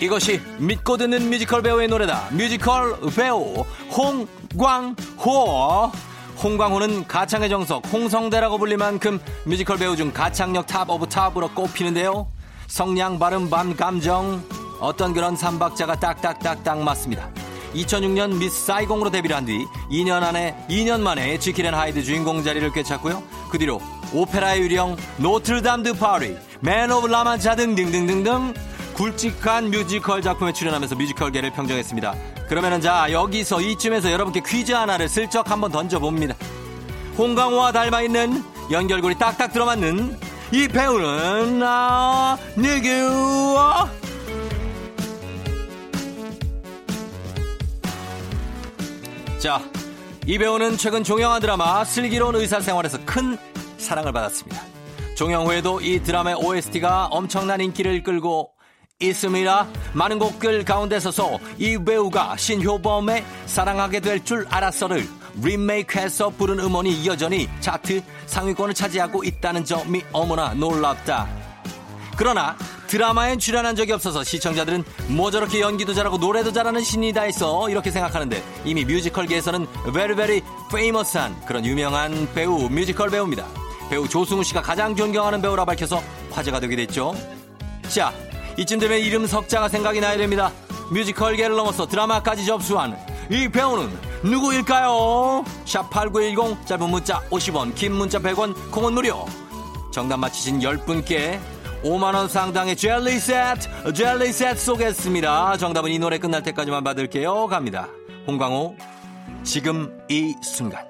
[0.00, 2.28] 이것이 믿고 듣는 뮤지컬 배우의 노래다.
[2.30, 3.62] 뮤지컬 배우
[3.94, 5.92] 홍광호
[6.42, 12.28] 홍광호는 가창의 정석 홍성대라고 불릴 만큼 뮤지컬 배우 중 가창력 top of top으로 꼽히는데요.
[12.68, 14.42] 성량, 발음, 반, 감정
[14.80, 17.28] 어떤 그런 삼박자가 딱딱딱딱 맞습니다.
[17.74, 23.22] 2006년 미스 사이공으로 데뷔를 한 뒤 2년 안에 2년 만에 지킬앤 하이드 주인공 자리를 꿰찼고요.
[23.50, 23.80] 그 뒤로
[24.12, 28.54] 오페라의 유령, 노트르담 드 파리, 맨 오브 라만차 등등등등등
[28.94, 32.14] 굵직한 뮤지컬 작품에 출연하면서 뮤지컬계를 평정했습니다.
[32.48, 36.34] 그러면은 자 여기서 이쯤에서 여러분께 퀴즈 하나를 슬쩍 한번 던져봅니다.
[37.18, 40.18] 홍강호와 닮아 있는 연결고리 딱딱 들어맞는
[40.52, 43.98] 이 배우는 아 누구?
[49.38, 49.62] 자,
[50.26, 53.38] 이 배우는 최근 종영한 드라마 슬기로운 의사생활에서 큰
[53.76, 54.60] 사랑을 받았습니다.
[55.16, 58.50] 종영 후에도 이 드라마의 OST가 엄청난 인기를 끌고
[59.00, 59.68] 있습니다.
[59.92, 65.06] 많은 곡들 가운데 서서 이 배우가 신효범의 사랑하게 될 줄 알았어를
[65.40, 71.28] 리메이크해서 부른 음원이 여전히 차트 상위권을 차지하고 있다는 점이 어머나 놀랍다.
[72.16, 72.56] 그러나
[72.88, 78.42] 드라마엔 출연한 적이 없어서 시청자들은 뭐 저렇게 연기도 잘하고 노래도 잘하는 신이다 해서 이렇게 생각하는데
[78.64, 83.46] 이미 뮤지컬계에서는 very very famous한 그런 유명한 배우 뮤지컬 배우입니다.
[83.90, 87.14] 배우 조승우 씨가 가장 존경하는 배우라 밝혀서 화제가 되게 됐죠.
[87.88, 88.12] 자,
[88.58, 90.50] 이쯤 되면 이름 석자가 생각이 나야 됩니다.
[90.90, 92.98] 뮤지컬계를 넘어서 드라마까지 접수한
[93.30, 93.88] 이 배우는
[94.24, 95.44] 누구일까요?
[95.64, 99.24] 샵 8910 짧은 문자 50원 긴 문자 100원 콩은 무료.
[99.92, 101.38] 정답 맞히신 10분께
[101.84, 105.56] 5만원 상당의 젤리 세트 젤리 세트 쏘겠습니다.
[105.56, 107.46] 정답은 이 노래 끝날 때까지만 받을게요.
[107.46, 107.86] 갑니다.
[108.26, 108.76] 홍광호.
[109.44, 110.84] 지금 이 순간.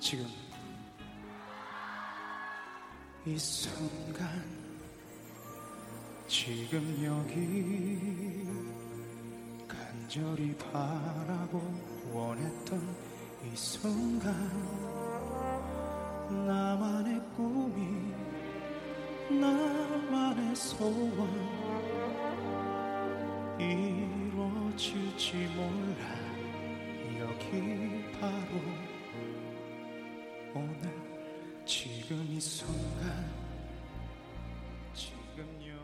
[0.00, 0.37] 지금
[3.28, 4.26] 이 순간
[6.26, 8.48] 지금 여기
[9.68, 11.62] 간절히 바라고
[12.10, 12.80] 원했던
[13.44, 14.32] 이 순간
[16.46, 18.14] 나만의 꿈이
[19.28, 21.28] 나만의 소원
[23.60, 26.16] 이루어질지 몰라.
[27.20, 28.58] 여기 바로
[30.54, 31.07] 오늘
[31.68, 33.28] 지금 이 순간
[34.94, 35.78] 지금 여기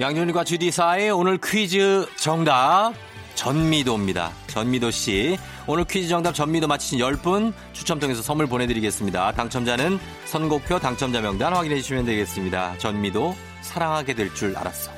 [0.00, 2.92] 양준일과 GD4의 오늘 퀴즈 정답
[3.34, 4.30] 전미도입니다.
[4.46, 5.36] 전미도 씨.
[5.66, 9.32] 오늘 퀴즈 정답 전미도 맞히신 10분 추첨 통해서 선물 보내드리겠습니다.
[9.32, 12.78] 당첨자는 선곡표 당첨자 명단 확인해 주시면 되겠습니다.
[12.78, 14.92] 전미도 사랑하게 될 줄 알았어.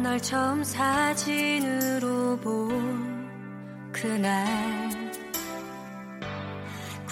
[0.00, 3.24] 널 처음 사진으로 본
[3.92, 5.03] 그날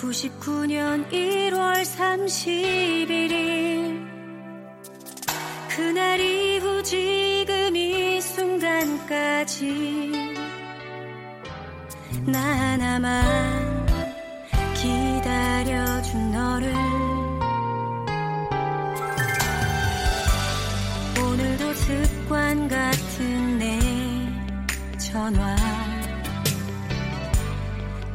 [0.02, 4.04] 99년 1월 31일
[5.68, 10.10] 그날 이후 지금 이 순간까지
[12.26, 13.86] 나 하나만
[14.74, 16.74] 기다려준 너를
[21.24, 23.78] 오늘도 습관 같은 내
[24.98, 25.54] 전화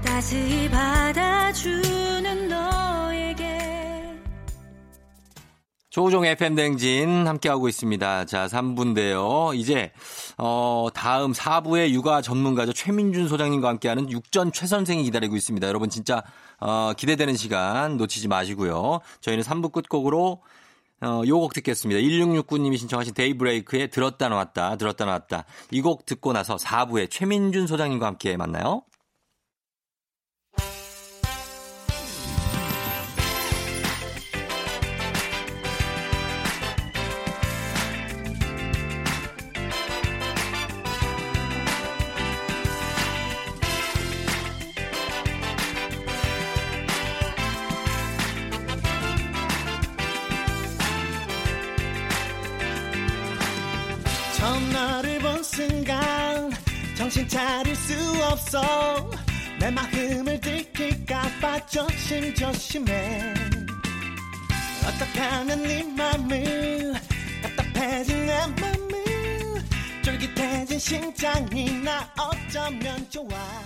[0.04, 3.58] 따스히 받아 주는 너에게
[5.90, 8.26] 조우종 FM 댕진 함께하고 있습니다.
[8.26, 9.56] 자, 3부인데요.
[9.56, 9.92] 이제,
[10.38, 12.74] 어, 다음 4부의 육아 전문가죠.
[12.74, 15.68] 최민준 소장님과 함께하는 육전 최 선생이 기다리고 있습니다.
[15.68, 16.22] 여러분 진짜,
[16.60, 19.00] 어, 기대되는 시간 놓치지 마시고요.
[19.22, 20.44] 저희는 3부 끝곡으로
[21.02, 22.00] 어, 요곡 듣겠습니다.
[22.02, 25.46] 1669님이 신청하신 데이브레이크의 들었다 놨다, 들었다 놨다.
[25.72, 28.84] 이 곡 듣고 나서 4부에 최민준 소장님과 함께 만나요.
[57.28, 59.10] 차릴 수 없어.
[59.60, 63.34] 내 마음을 들킬까봐 조심조심해.
[64.88, 66.94] 어떻게 하면 네 맘을
[67.42, 69.64] 답답해진 내 맘을
[70.04, 73.57] 쫄깃해진 심장이 나 어쩌면 좋아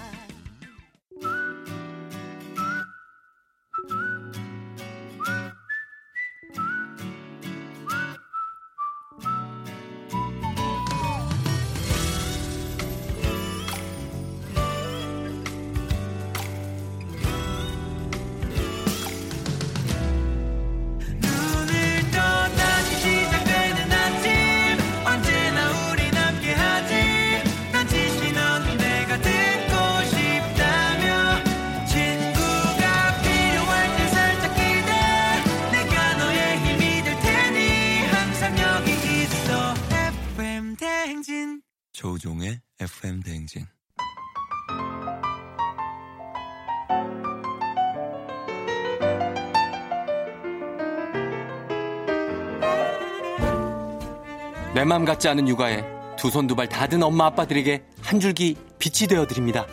[54.82, 55.84] 내 맘 같지 않은 육아에
[56.17, 59.67] 두 손 두 발 다 든 엄마 아빠들에게 한 줄기 빛이 되어 드립니다.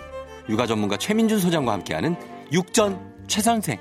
[0.51, 2.15] 육아 전문가 최민준 소장과 함께하는
[2.53, 3.79] 육전 최선생.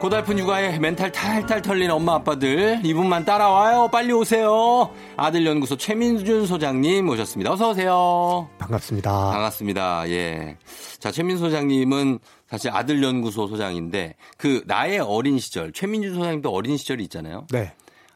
[0.00, 3.88] 고달픈 육아에 멘탈 탈탈 털린 엄마 아빠들 이분만 따라와요.
[3.92, 4.90] 빨리 오세요.
[5.16, 7.52] 아들 연구소 최민준 소장님 모셨습니다.
[7.52, 8.48] 어서 오세요.
[8.58, 9.10] 반갑습니다.
[9.30, 10.08] 반갑습니다.
[10.08, 10.56] 예.
[10.98, 17.04] 자, 최민 소장님은 사실 아들 연구소 소장인데 그 나의 어린 시절 최민준 소장님도 어린 시절이
[17.04, 17.46] 있잖아요.
[17.50, 17.74] 네.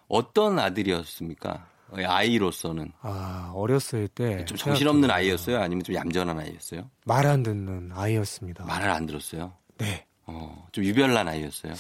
[0.09, 1.67] 어떤 아들이었습니까?
[2.03, 4.45] 아이로서는 아, 어렸을 때.
[4.47, 5.61] 좀 정신없는 아이였어요?
[5.61, 6.89] 아니면 좀 얌전한 아이였어요?
[7.05, 8.65] 말 안 듣는 아이였습니다.
[8.65, 9.53] 말을 안 들었어요.
[9.79, 10.07] 네.
[10.27, 11.75] 어, 좀 유별난 아이였어요.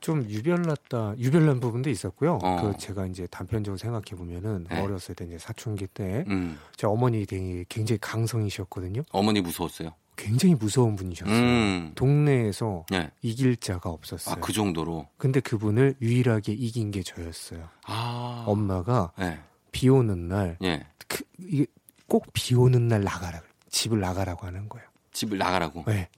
[0.00, 2.38] 좀 유별났다, 유별난 부분도 있었고요.
[2.42, 2.60] 어.
[2.60, 4.80] 그 제가 이제 단편적으로 생각해 보면은 네.
[4.80, 6.58] 어렸을 때 이제 사춘기 때 음.
[6.76, 9.02] 제 어머니 되게 굉장히 강성이셨거든요.
[9.12, 9.90] 어머니 무서웠어요.
[10.16, 11.36] 굉장히 무서운 분이셨어요.
[11.36, 11.92] 음.
[11.94, 13.10] 동네에서 네.
[13.22, 14.34] 이길 자가 없었어요.
[14.34, 15.08] 아, 그 정도로.
[15.16, 17.68] 근데 그분을 유일하게 이긴 게 저였어요.
[17.86, 18.44] 아.
[18.46, 19.38] 엄마가 네.
[19.72, 20.86] 비 오는 날, 예.
[21.08, 21.66] 그, 이게
[22.06, 23.40] 꼭 비 오는 날 나가라.
[23.70, 24.86] 집을 나가라고 하는 거예요.
[25.12, 25.84] 집을 나가라고.
[25.86, 26.08] 네.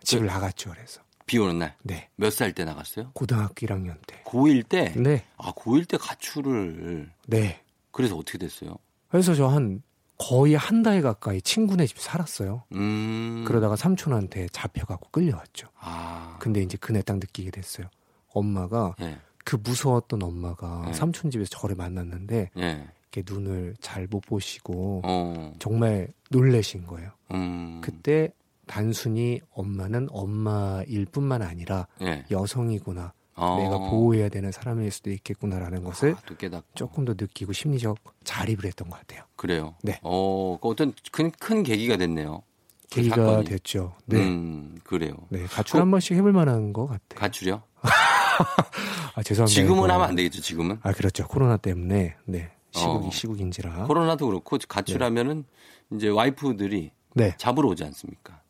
[0.00, 0.04] 네.
[0.04, 0.70] 집을 나갔죠.
[0.70, 1.00] 그래서.
[1.26, 1.76] 비 오는 날.
[1.82, 2.08] 네.
[2.16, 3.12] 몇 살 때 나갔어요?
[3.14, 4.20] 고등학교 1학년 때.
[4.24, 4.92] 고1 때?
[4.96, 5.24] 네.
[5.36, 7.10] 아, 고1 때 가출을.
[7.26, 7.60] 네.
[7.92, 8.76] 그래서 어떻게 됐어요?
[9.08, 9.82] 그래서 저 한
[10.18, 12.64] 거의 한 달 가까이 친구네 집 살았어요.
[12.74, 13.44] 음.
[13.46, 15.68] 그러다가 삼촌한테 잡혀갖고 끌려왔죠.
[15.78, 16.36] 아.
[16.40, 17.86] 근데 이제 그날 딱 느끼게 됐어요.
[18.34, 19.16] 엄마가 예.
[19.44, 20.92] 그 무서웠던 엄마가 네.
[20.92, 22.88] 삼촌 집에서 저를 만났는데 예.
[23.12, 25.54] 이렇게 눈을 잘 못 보시고 어.
[25.58, 27.10] 정말 놀래신 거예요.
[27.32, 27.80] 음.
[27.82, 28.30] 그때
[28.70, 32.24] 단순히 엄마는 엄마일 뿐만 아니라 예.
[32.30, 33.12] 여성이구나.
[33.34, 33.56] 어.
[33.58, 36.62] 내가 보호해야 되는 사람일 수도 있겠구나라는 것을 아.
[36.76, 39.24] 조금 더 느끼고 심리적 자립을 했던 것 같아요.
[39.34, 39.74] 그래요.
[39.82, 39.98] 네.
[40.02, 42.42] 어, 그 어떤 큰, 큰 계기가 됐네요.
[42.82, 43.44] 그 계기가 사건이.
[43.46, 43.94] 됐죠.
[44.06, 44.18] 네.
[44.18, 45.14] 음, 그래요.
[45.30, 47.16] 네, 가출 한 번씩 해볼 만한 것 같아요.
[47.16, 47.62] 가출이요?
[49.16, 49.46] 아, 죄송합니다.
[49.62, 49.94] 지금은 이거.
[49.94, 50.78] 하면 안 되겠죠, 지금은?
[50.82, 51.26] 아, 그렇죠.
[51.26, 52.14] 코로나 때문에.
[52.24, 52.50] 네.
[52.70, 53.10] 시국이 어.
[53.10, 53.86] 시국인지라.
[53.86, 55.44] 코로나도 그렇고 가출하면은
[55.92, 57.34] 이제 와이프들이 네.
[57.36, 58.42] 잡으러 오지 않습니까?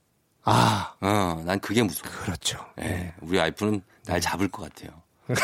[0.45, 2.11] 아, 어, 난 그게 무서워.
[2.24, 2.59] 그렇죠.
[2.80, 3.14] 예, 네.
[3.20, 4.91] 우리 와이프는 날 잡을 것 같아요.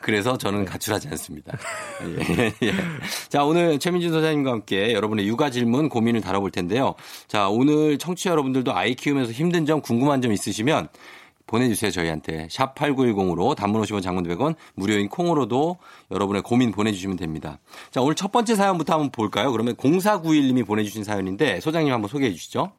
[0.00, 1.58] 그래서 저는 가출하지 않습니다.
[2.38, 2.72] 예, 예.
[3.28, 6.94] 자, 오늘 최민준 소장님과 함께 여러분의 육아 질문 고민을 다뤄볼 텐데요.
[7.28, 10.88] 자, 오늘 청취자 여러분들도 아이 키우면서 힘든 점, 궁금한 점 있으시면
[11.50, 12.46] 보내주세요, 저희한테.
[12.48, 15.78] 샵 8910으로 단문 50원 장문 100원, 무료인 콩으로도
[16.12, 17.58] 여러분의 고민 보내주시면 됩니다.
[17.90, 19.50] 자, 오늘 첫 번째 사연부터 한번 볼까요?
[19.50, 22.72] 그러면 0491님이 보내주신 사연인데 소장님 한번 소개해 주시죠.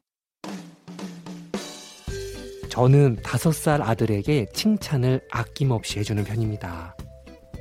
[2.70, 6.96] 저는 다섯 살 아들에게 칭찬을 아낌없이 해주는 편입니다.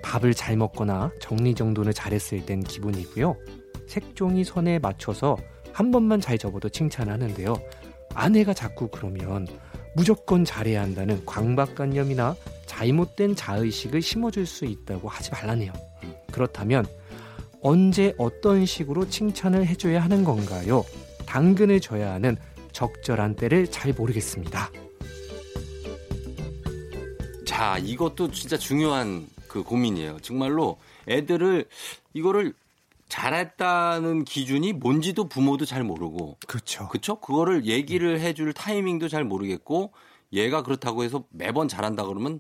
[0.01, 3.36] 밥을 잘 먹거나 정리정돈을 잘했을 땐 기분이고요.
[3.88, 5.36] 색종이 선에 맞춰서
[5.74, 7.53] 한 번만 잘 접어도 칭찬하는데요.
[8.14, 9.45] 아내가 자꾸 그러면
[9.96, 12.36] 무조건 잘해야 한다는 광박관념이나
[12.66, 15.74] 잘못된 자의식을 심어줄 수 있다고 하지 말라네요.
[16.32, 16.86] 그렇다면
[17.62, 20.84] 언제 어떤 식으로 칭찬을 해줘야 하는 건가요?
[21.26, 22.38] 당근을 줘야 하는
[22.72, 24.72] 적절한 때를 잘 모르겠습니다.
[27.46, 30.20] 자, 이것도 진짜 중요한 그 고민이에요.
[30.22, 30.78] 정말로
[31.08, 31.66] 애들을
[32.14, 32.54] 이거를
[33.12, 36.88] 잘했다는 기준이 뭔지도 부모도 잘 모르고 그렇죠.
[36.88, 37.16] 그쵸?
[37.20, 39.91] 그거를 얘기를 해줄 타이밍도 잘 모르겠고
[40.32, 42.39] 얘가 그렇다고 해서 매번 잘한다 그러면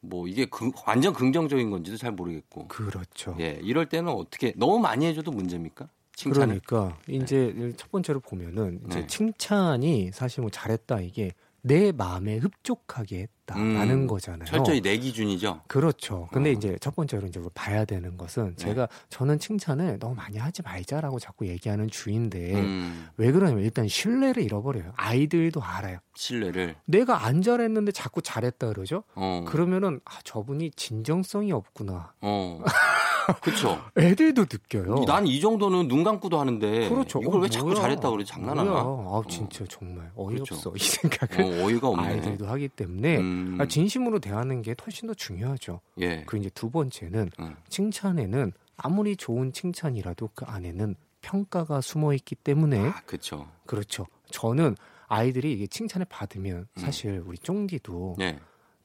[0.00, 3.34] 뭐 이게 그- 완전 긍정적인 건지도 잘 모르겠고 그렇죠.
[3.40, 5.88] 예 이럴 때는 어떻게 너무 많이 해줘도 문제입니까?
[6.14, 9.06] 칭찬을 그러니까 이제 첫 번째로 보면은 이제 네.
[9.06, 11.32] 칭찬이 사실 뭐 잘했다 이게
[11.62, 14.44] 내 마음에 흡족하게 했다라는 음, 거잖아요.
[14.46, 15.62] 철저히 내 기준이죠.
[15.68, 16.28] 그렇죠.
[16.32, 16.52] 근데 어.
[16.52, 18.64] 이제 첫 번째로 이제 뭐 봐야 되는 것은 네.
[18.64, 24.42] 제가 저는 칭찬을 너무 많이 하지 말자라고 자꾸 얘기하는 주인데 음, 왜 그러냐면 일단 신뢰를
[24.42, 24.92] 잃어버려요.
[24.96, 25.98] 아이들도 알아요.
[26.14, 29.04] 신뢰를 내가 안 잘했는데 자꾸 잘했다 그러죠?
[29.14, 32.14] 어, 그러면은 아 저분이 진정성이 없구나.
[32.20, 32.62] 어,
[33.40, 33.80] 그렇죠.
[33.98, 35.04] 애들도 느껴요.
[35.06, 37.20] 난 이 정도는 눈 감고도 하는데 그렇죠.
[37.22, 37.80] 이걸 어, 왜 자꾸 뭐야.
[37.80, 38.70] 잘했다 그래 장난하나?
[38.80, 42.02] 아 진짜 정말 어이없어 이 생각을 어, 어이가 없네.
[42.08, 45.80] 아이들도 하기 때문에 음, 아, 진심으로 대하는 게 훨씬 더 중요하죠.
[46.00, 46.24] 예.
[46.26, 47.56] 그리고 이제 두 번째는 음.
[47.68, 53.46] 칭찬에는 아무리 좋은 칭찬이라도 그 안에는 평가가 숨어 있기 때문에 아, 그렇죠.
[53.66, 54.06] 그렇죠.
[54.30, 54.74] 저는
[55.06, 56.66] 아이들이 이게 칭찬을 받으면 음.
[56.80, 58.38] 사실 우리 쫑디도 예.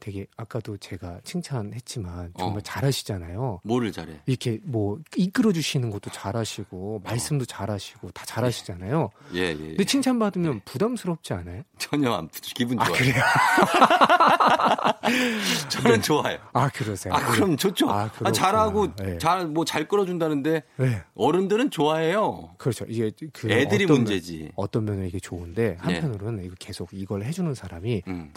[0.05, 2.61] 되게 아까도 제가 칭찬했지만 정말 어.
[2.61, 3.61] 잘하시잖아요.
[3.63, 4.21] 뭐를 잘해?
[4.27, 9.09] 이렇게 뭐 이끌어 주시는 것도 잘하시고 말씀도 잘하시고 다 잘하시잖아요.
[9.33, 9.49] 예, 예.
[9.49, 9.55] 예.
[9.55, 11.63] 근데 칭찬 받으면 부담스럽지 않아요?
[11.79, 12.99] 전혀 안 기분 아 좋아요.
[12.99, 13.15] 그래요?
[15.69, 16.37] 저는 좋아요.
[16.53, 17.11] 아 그러세요?
[17.11, 17.89] 아, 그럼 좋죠.
[17.89, 18.31] 아, 아.
[18.31, 19.17] 잘하고 네.
[19.17, 22.53] 잘뭐 잘 끌어준다는데 네, 어른들은 좋아해요.
[22.59, 22.85] 그렇죠.
[22.87, 24.37] 이게 그 애들이 어떤 문제지.
[24.37, 28.29] 면, 어떤 면은 이게 좋은데 한편으로는 이거 계속 이걸 해주는 사람이 음.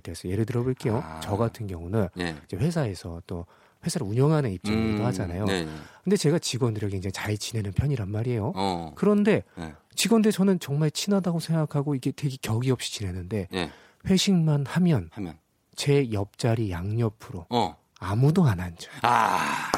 [0.00, 0.32] 때 있어요.
[0.32, 1.04] 예를 들어볼게요.
[1.10, 1.20] 아.
[1.20, 2.36] 저 같은 경우는 예.
[2.44, 3.46] 이제 회사에서 또
[3.84, 5.44] 회사를 운영하는 입장이기도 음, 하잖아요.
[5.46, 5.66] 네.
[6.04, 8.52] 근데 제가 직원들에게 굉장히 잘 지내는 편이란 말이에요.
[8.54, 8.92] 어.
[8.94, 9.74] 그런데 네.
[9.94, 13.70] 직원들 저는 정말 친하다고 생각하고 이게 되게 격이 없이 지내는데 예.
[14.06, 15.38] 회식만 하면 하면
[15.74, 17.76] 제 옆자리 양옆으로 어.
[17.98, 18.98] 아무도 안 앉아요.
[19.02, 19.70] 아.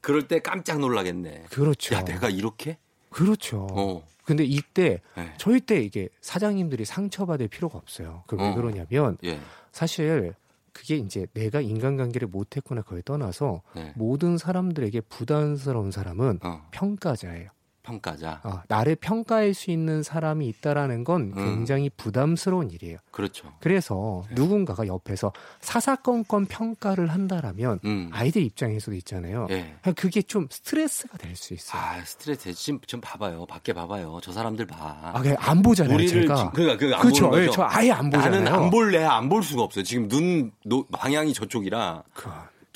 [0.00, 1.44] 그럴 때 깜짝 놀라겠네.
[1.50, 1.94] 그렇죠.
[1.94, 2.78] 야, 내가 이렇게?
[3.10, 3.66] 그렇죠.
[3.70, 4.02] 어.
[4.24, 5.32] 근데 이때 네.
[5.38, 8.24] 저희 때 이게 사장님들이 상처받을 필요가 없어요.
[8.26, 8.54] 그왜 어.
[8.54, 9.40] 그러냐면 예.
[9.72, 10.34] 사실
[10.78, 13.92] 그게 이제 내가 인간관계를 못했거나 그걸 떠나서 네.
[13.96, 16.68] 모든 사람들에게 부담스러운 사람은 어.
[16.70, 17.50] 평가자예요.
[17.92, 18.40] 평가자.
[18.42, 21.44] 아, 나를 평가할 수 있는 사람이 있다라는 건 음.
[21.56, 22.98] 굉장히 부담스러운 일이에요.
[23.10, 23.52] 그렇죠.
[23.60, 24.34] 그래서 네.
[24.34, 28.10] 누군가가 옆에서 사사건건 평가를 한다라면 음.
[28.12, 29.46] 아이들 입장에서도 있잖아요.
[29.50, 29.74] 예.
[29.96, 31.80] 그게 좀 스트레스가 될 수 있어요.
[31.80, 33.46] 아, 스트레스 지금 좀 봐봐요.
[33.46, 34.18] 밖에 봐봐요.
[34.22, 34.76] 저 사람들 봐.
[35.14, 36.34] 아, 안 보잖아요, 우리를 제가.
[36.36, 37.30] 지- 그러니까 그안 그렇죠.
[37.30, 37.56] 보는 예, 거죠.
[37.56, 38.42] 저 아예 안 보잖아요.
[38.42, 39.84] 나는 안 볼래 안 볼 수가 없어요.
[39.84, 42.28] 지금 눈 노- 방향이 저쪽이라 그,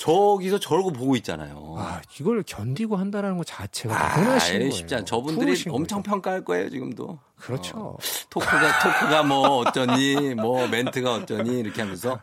[0.03, 1.75] 저기서 저러고 보고 있잖아요.
[1.77, 4.71] 아, 이걸 견디고 한다라는 것 자체가 아, 대단하신 거예요.
[4.71, 5.05] 쉽지 않.
[5.05, 6.11] 저분들이 엄청 거죠.
[6.11, 7.19] 평가할 거예요 지금도.
[7.37, 7.77] 그렇죠.
[7.77, 7.97] 어,
[8.29, 12.19] 토크가 토크가 뭐 어쩌니, 뭐 멘트가 어쩌니 이렇게 하면서.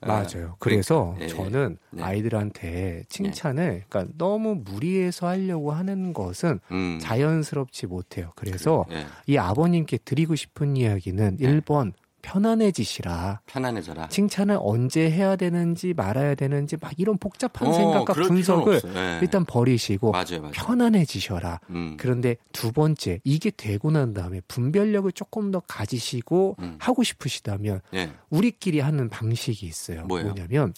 [0.00, 0.54] 맞아요.
[0.60, 2.04] 그래서 예, 저는 네.
[2.04, 7.00] 아이들한테 칭찬을 그러니까 너무 무리해서 하려고 하는 것은 음.
[7.02, 8.30] 자연스럽지 못해요.
[8.36, 9.06] 그래서 예.
[9.26, 11.60] 이 아버님께 드리고 싶은 이야기는 네.
[11.60, 13.40] 1번 편안해지시라.
[13.46, 14.08] 편안해져라.
[14.08, 18.80] 칭찬을 언제 해야 되는지 말아야 되는지 막 이런 복잡한 어, 생각과 분석을.
[18.96, 19.18] 예.
[19.20, 20.52] 일단 버리시고 맞아요, 맞아요.
[20.52, 21.60] 편안해지셔라.
[21.70, 21.96] 음.
[21.98, 26.76] 그런데 두 번째 이게 되고 난 다음에 분별력을 조금 더 가지시고 음.
[26.80, 28.10] 하고 싶으시다면 예.
[28.30, 30.06] 우리끼리 하는 방식이 있어요.
[30.06, 30.28] 뭐예요?
[30.28, 30.72] 뭐냐면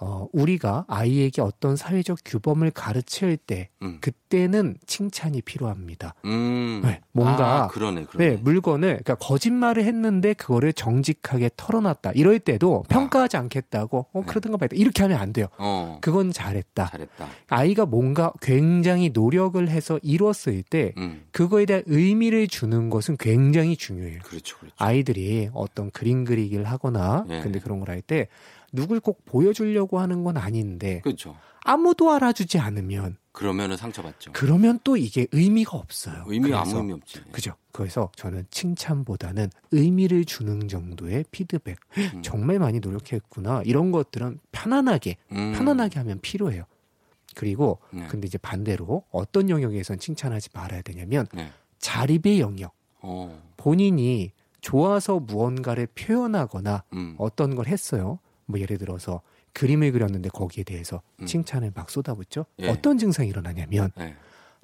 [0.00, 3.98] 어, 우리가 아이에게 어떤 사회적 규범을 가르칠 때 음.
[4.00, 6.14] 그때는 칭찬이 필요합니다.
[6.24, 6.80] 음.
[6.84, 8.30] 네, 뭔가 아, 그러네, 그러네.
[8.30, 12.12] 네, 물건을 그러니까 거짓말을 했는데 그거를 정직하게 털어놨다.
[12.12, 14.26] 이럴 때도 평가하지 않겠다고 어 네.
[14.26, 15.46] 그러든가 말다 이렇게 하면 안 돼요.
[15.58, 15.98] 어.
[16.00, 16.86] 그건 잘했다.
[16.86, 17.28] 잘했다.
[17.48, 21.24] 아이가 뭔가 굉장히 노력을 해서 이뤘을 때 음.
[21.32, 24.20] 그거에 대한 의미를 주는 것은 굉장히 중요해요.
[24.22, 24.74] 그렇죠, 그렇죠.
[24.78, 27.40] 아이들이 어떤 그림 그리기를 하거나 예.
[27.40, 28.28] 근데 그런 걸 할 때
[28.78, 31.36] 누굴 꼭 보여주려고 하는 건 아닌데 그렇죠.
[31.64, 34.32] 아무도 알아주지 않으면 그러면은 상처받죠.
[34.32, 36.24] 그러면 또 이게 의미가 없어요.
[36.26, 37.20] 의미가 아무 의미 없지.
[37.30, 37.54] 그죠.
[37.72, 41.78] 그래서 저는 칭찬보다는 의미를 주는 정도의 피드백.
[42.14, 42.22] 음.
[42.22, 43.62] 정말 많이 노력했구나.
[43.64, 45.52] 이런 것들은 편안하게, 음.
[45.56, 46.64] 편안하게 하면 필요해요.
[47.36, 48.06] 그리고 네.
[48.08, 51.52] 근데 이제 반대로 어떤 영역에선 칭찬하지 말아야 되냐면 네.
[51.78, 52.72] 자립의 영역.
[53.00, 53.40] 어.
[53.56, 57.14] 본인이 좋아서 무언가를 표현하거나 음.
[57.18, 58.18] 어떤 걸 했어요.
[58.48, 59.20] 뭐 예를 들어서
[59.52, 61.26] 그림을 그렸는데 거기에 대해서 음.
[61.26, 62.46] 칭찬을 막 쏟아붓죠.
[62.60, 62.68] 예.
[62.68, 64.16] 어떤 증상이 일어나냐면 네.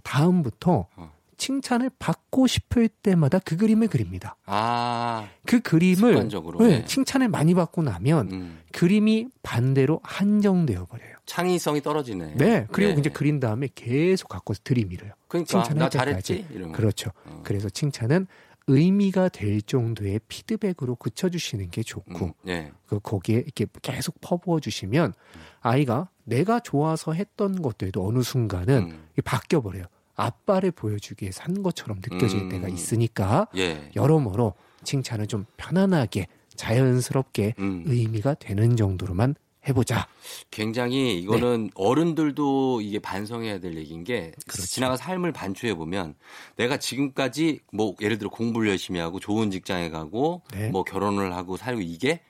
[0.02, 1.12] 다음부터 어.
[1.36, 4.36] 칭찬을 받고 싶을 때마다 그 그림을 그립니다.
[4.46, 5.28] 아.
[5.44, 6.84] 그 그림을 습관적으로, 네, 네.
[6.84, 8.58] 칭찬을 많이 받고 나면 음.
[8.72, 11.16] 그림이 반대로 한정되어 버려요.
[11.26, 12.34] 창의성이 떨어지네.
[12.36, 13.00] 네, 그리고 네.
[13.00, 15.12] 이제 그린 다음에 계속 갖고 들이밀어요.
[15.26, 15.88] 그러니까 칭찬할 나.
[15.88, 16.72] 잘했지 이러면.
[16.72, 17.10] 그렇죠.
[17.26, 17.40] 어.
[17.42, 18.26] 그래서 칭찬은
[18.66, 22.32] 의미가 될 정도의 피드백으로 그쳐주시는 게 좋고 음.
[22.42, 22.72] 네.
[22.86, 25.12] 그 거기에 이렇게 계속 퍼부어 주시면
[25.60, 29.08] 아이가 내가 좋아서 했던 것들도 어느 순간은 음.
[29.24, 29.84] 바뀌어 버려요.
[30.16, 32.48] 아빠를 보여주기 위해서 한 것처럼 느껴질 음.
[32.48, 33.90] 때가 있으니까 예.
[33.96, 34.54] 여러모로
[34.84, 37.84] 칭찬을 좀 편안하게 자연스럽게 음.
[37.86, 39.34] 의미가 되는 정도로만
[39.68, 40.06] 해보자.
[40.50, 44.66] 굉장히 이거는 어른들도 이게 반성해야 될 얘기인 게 그렇죠.
[44.66, 46.14] 지나가 삶을 반추해 보면
[46.56, 50.68] 내가 지금까지 뭐 예를 들어 공부를 열심히 하고 좋은 직장에 가고 네.
[50.68, 52.20] 뭐 결혼을 하고 살고 이게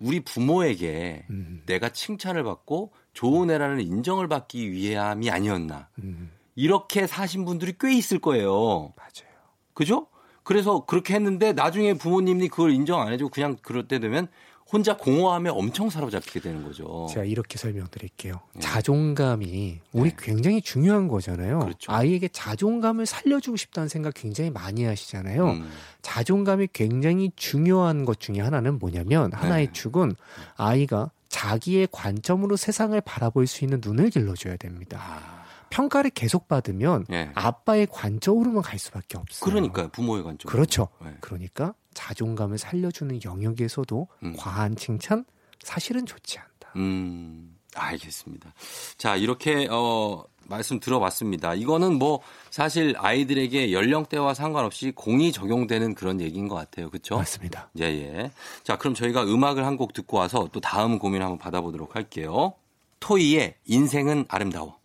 [0.00, 7.44] 우리 부모에게 음, 내가 칭찬을 받고 좋은 애라는 인정을 받기 위함이 아니었나 음, 이렇게 사신
[7.44, 8.92] 분들이 꽤 있을 거예요.
[8.96, 9.32] 맞아요.
[9.74, 10.08] 그죠?
[10.42, 14.28] 그래서 그렇게 했는데 나중에 부모님이 그걸 인정 안 해주고 그냥 그럴 때 되면
[14.72, 17.06] 혼자 공허함에 엄청 사로잡히게 되는 거죠.
[17.10, 18.40] 제가 이렇게 설명드릴게요.
[18.54, 18.60] 네.
[18.60, 21.58] 자존감이 우리 굉장히 중요한 거잖아요.
[21.58, 21.92] 그렇죠.
[21.92, 25.50] 아이에게 자존감을 살려주고 싶다는 생각 굉장히 많이 하시잖아요.
[25.50, 25.70] 음.
[26.00, 29.72] 자존감이 굉장히 중요한 것 중에 하나는 뭐냐면 하나의 네.
[29.72, 30.14] 축은
[30.56, 34.98] 아이가 자기의 관점으로 세상을 바라볼 수 있는 눈을 길러줘야 됩니다.
[35.02, 37.30] 아, 평가를 계속 받으면 예.
[37.34, 39.48] 아빠의 관점으로만 갈 수밖에 없어요.
[39.50, 39.88] 그러니까요.
[39.88, 40.50] 부모의 관점.
[40.50, 40.88] 그렇죠.
[41.02, 41.14] 네.
[41.20, 44.34] 그러니까 자존감을 살려주는 영역에서도 음.
[44.36, 45.24] 과한 칭찬
[45.62, 46.72] 사실은 좋지 않다.
[46.76, 48.52] 음, 알겠습니다.
[48.98, 51.54] 자, 이렇게, 어, 말씀 들어봤습니다.
[51.54, 52.20] 이거는 뭐,
[52.50, 56.90] 사실 아이들에게 연령대와 상관없이 공이 적용되는 그런 얘기인 것 같아요.
[56.90, 57.16] 그쵸?
[57.16, 57.70] 맞습니다.
[57.78, 58.30] 예, 예.
[58.64, 62.52] 자, 그럼 저희가 음악을 한 곡 듣고 와서 또 다음 고민 한번 받아보도록 할게요.
[63.00, 64.81] 토이의 인생은 아름다워.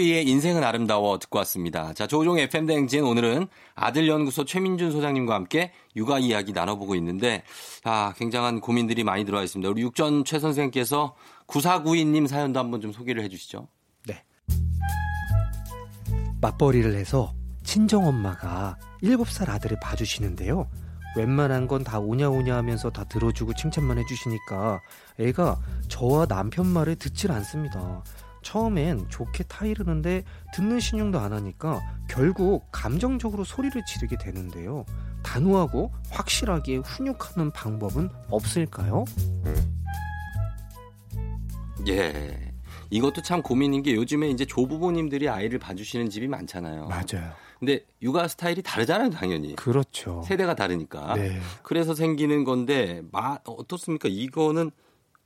[0.00, 1.92] 토이의 인생은 아름다워 듣고 왔습니다.
[1.92, 7.42] 자, 조종 FM 대행진 오늘은 아들 연구소 최민준 소장님과 함께 육아 이야기 나눠보고 있는데,
[7.84, 9.68] 아, 굉장한 고민들이 많이 들어와 있습니다.
[9.68, 11.14] 우리 육전 최 선생님께서
[11.46, 13.68] 9492님 사연도 한번 좀 소개를 해 주시죠.
[14.06, 14.24] 네.
[16.40, 20.66] 맞벌이를 해서 친정 엄마가 7살 아들을 봐주시는데요.
[21.16, 24.80] 웬만한 건 다 오냐오냐 하면서 다 들어주고 칭찬만 해주시니까
[25.18, 28.02] 애가 저와 남편 말을 듣질 않습니다.
[28.42, 30.24] 처음엔 좋게 타이르는데
[30.54, 34.84] 듣는 신용도 안 하니까 결국 감정적으로 소리를 지르게 되는데요.
[35.22, 39.04] 단호하고 확실하게 훈육하는 방법은 없을까요?
[41.88, 42.52] 예.
[42.90, 46.86] 이것도 참 고민인 게 요즘에 이제 조부모님들이 아이를 봐주시는 집이 많잖아요.
[46.88, 47.32] 맞아요.
[47.60, 49.54] 근데 육아 스타일이 다르잖아요, 당연히.
[49.54, 50.22] 그렇죠.
[50.26, 51.14] 세대가 다르니까.
[51.14, 51.38] 네.
[51.62, 54.08] 그래서 생기는 건데 마, 어떻습니까?
[54.08, 54.70] 이거는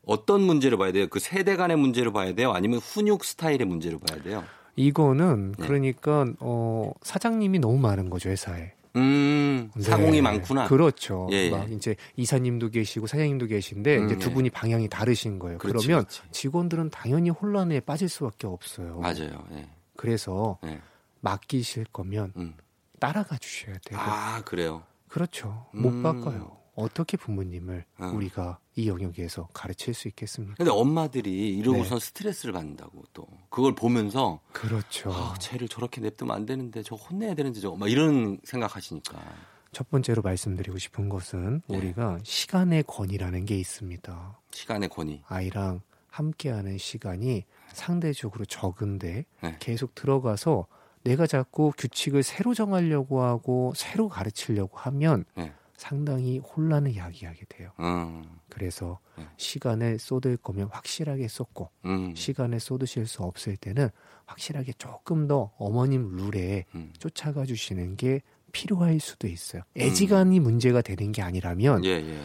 [0.06, 1.06] 어떤 문제를 봐야 돼요?
[1.08, 2.52] 그 세대 간의 문제를 봐야 돼요?
[2.52, 4.44] 아니면 훈육 스타일의 문제를 봐야 돼요?
[4.76, 5.66] 이거는 네.
[5.66, 8.72] 그러니까 어 사장님이 너무 많은 거죠 회사에.
[8.96, 9.82] 음, 네.
[9.82, 10.68] 사공이 많구나.
[10.68, 11.28] 그렇죠.
[11.32, 11.50] 예, 예.
[11.50, 14.34] 막 이제 이사님도 계시고 사장님도 계신데 음, 이제 두 예.
[14.34, 15.58] 분이 방향이 다르신 거예요.
[15.58, 16.22] 그 그렇지, 러면 그렇지.
[16.30, 18.98] 직원들은 당연히 혼란에 빠질 수밖에 없어요.
[19.00, 19.44] 맞아요.
[19.52, 19.68] 예.
[19.96, 20.80] 그래서 예.
[21.20, 22.54] 맡기실 거면 음.
[23.00, 23.98] 따라가 주셔야 돼요.
[24.00, 24.82] 아, 그래요.
[25.08, 25.66] 그렇죠.
[25.72, 26.02] 못 음.
[26.02, 26.56] 바꿔요.
[26.76, 28.06] 어떻게 부모님을 어.
[28.14, 30.56] 우리가 이 영역에서 가르칠 수 있겠습니까?
[30.56, 32.04] 근데 엄마들이 이러고선 네.
[32.04, 35.12] 스트레스를 받는다고 또 그걸 보면서 그렇죠.
[35.12, 39.22] 아, 쟤를 저렇게 냅두면 안 되는데 저 혼내야 되는데 저거 막 이런 생각하시니까
[39.72, 41.76] 첫 번째로 말씀드리고 싶은 것은 네.
[41.76, 44.40] 우리가 시간의 권위라는 게 있습니다.
[44.50, 45.22] 시간의 권위.
[45.26, 49.56] 아이랑 함께하는 시간이 상대적으로 적은데 네.
[49.58, 50.66] 계속 들어가서
[51.02, 55.52] 내가 자꾸 규칙을 새로 정하려고 하고 새로 가르치려고 하면 네.
[55.76, 57.70] 상당히 혼란을 야기하게 돼요.
[57.80, 59.26] 음, 그래서 네.
[59.36, 63.88] 시간을 쏟을 거면 확실하게 쏟고 음, 시간을 쏟으실 수 없을 때는
[64.26, 66.92] 확실하게 조금 더 어머님 룰에 음.
[66.98, 68.22] 쫓아가 주시는 게
[68.52, 69.62] 필요할 수도 있어요.
[69.76, 72.24] 애지간히 문제가 되는 게 아니라면 예, 예,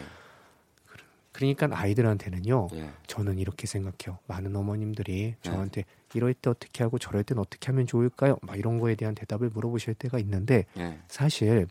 [1.32, 2.68] 그러니까 아이들한테는요.
[2.74, 2.90] 예.
[3.06, 4.18] 저는 이렇게 생각해요.
[4.26, 5.36] 많은 어머님들이 네.
[5.42, 5.84] 저한테
[6.14, 8.36] 이럴 때 어떻게 하고 저럴 땐 어떻게 하면 좋을까요?
[8.42, 10.98] 막 이런 거에 대한 대답을 물어보실 때가 있는데 예.
[11.08, 11.66] 사실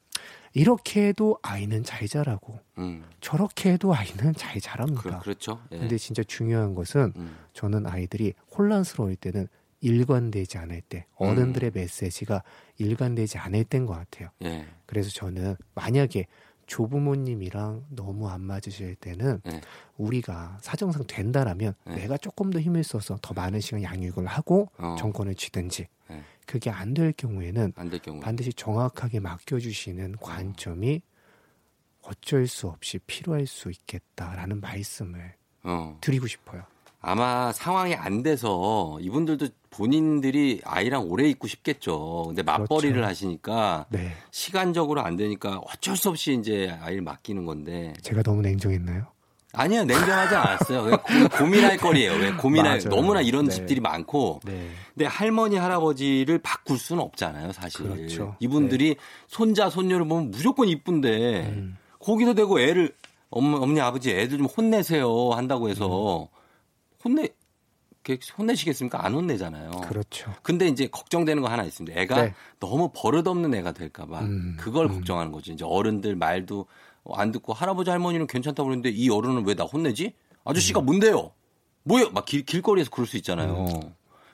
[0.53, 5.19] 이렇게 해도 아이는 잘 자라고 음, 저렇게 해도 아이는 잘 자랍니다.
[5.19, 5.61] 그, 그렇죠.
[5.71, 5.77] 예.
[5.77, 9.47] 근데 진짜 중요한 것은 음, 저는 아이들이 혼란스러울 때는
[9.81, 12.43] 일관되지 않을 때 어른들의 메시지가
[12.77, 14.29] 일관되지 않을 때인 것 같아요.
[14.43, 14.65] 예.
[14.85, 16.25] 그래서 저는 만약에
[16.69, 19.59] 조부모님이랑 너무 안 맞으실 때는 네.
[19.97, 21.95] 우리가 사정상 된다라면 네.
[21.95, 24.95] 내가 조금 더 힘을 써서 더 많은 시간 양육을 하고 어.
[24.97, 26.23] 정권을 쥐든지 네.
[26.45, 28.19] 그게 안 될 경우에는 안 될 경우.
[28.21, 31.01] 반드시 정확하게 맡겨주시는 관점이
[32.03, 35.97] 어쩔 수 없이 필요할 수 있겠다라는 말씀을 어.
[36.01, 36.63] 드리고 싶어요.
[37.01, 42.25] 아마 상황이 안 돼서 이분들도 본인들이 아이랑 오래 있고 싶겠죠.
[42.27, 43.07] 근데 맞벌이를 그렇죠.
[43.07, 44.11] 하시니까 네.
[44.31, 49.05] 시간적으로 안 되니까 어쩔 수 없이 이제 아이를 맡기는 건데 제가 너무 냉정했나요?
[49.53, 50.97] 아니요 냉정하지 않았어요.
[50.97, 52.13] 고- 고민할 거리예요.
[52.13, 52.89] 왜 고민할 맞아요.
[52.89, 53.51] 너무나 이런 네.
[53.51, 54.69] 집들이 많고 네.
[54.93, 57.87] 근데 할머니 할아버지를 바꿀 수는 없잖아요, 사실.
[57.89, 58.35] 그렇죠.
[58.39, 58.97] 이분들이
[59.27, 61.77] 손자 손녀를 보면 무조건 이쁜데 음.
[61.99, 62.93] 거기서 대고 애를
[63.31, 66.27] 엄마, 어머니 아버지 애들 좀 혼내세요 한다고 해서
[67.03, 67.29] 혼내
[68.05, 69.05] 이렇게 혼내시겠습니까?
[69.05, 69.71] 안 혼내잖아요.
[69.87, 70.33] 그렇죠.
[70.41, 71.99] 근데 이제 걱정되는 거 하나 있습니다.
[71.99, 72.33] 애가 네.
[72.59, 74.95] 너무 버릇없는 애가 될까봐 음, 그걸 음.
[74.95, 75.51] 걱정하는 거죠.
[75.51, 76.65] 이제 어른들 말도
[77.13, 80.05] 안 듣고 할아버지 할머니는 괜찮다고 그러는데 이 어른은 왜 나 혼내지?
[80.05, 80.35] 음.
[80.45, 81.31] 아저씨가 뭔데요?
[81.83, 82.09] 뭐요?
[82.11, 83.65] 막 길, 길거리에서 그럴 수 있잖아요.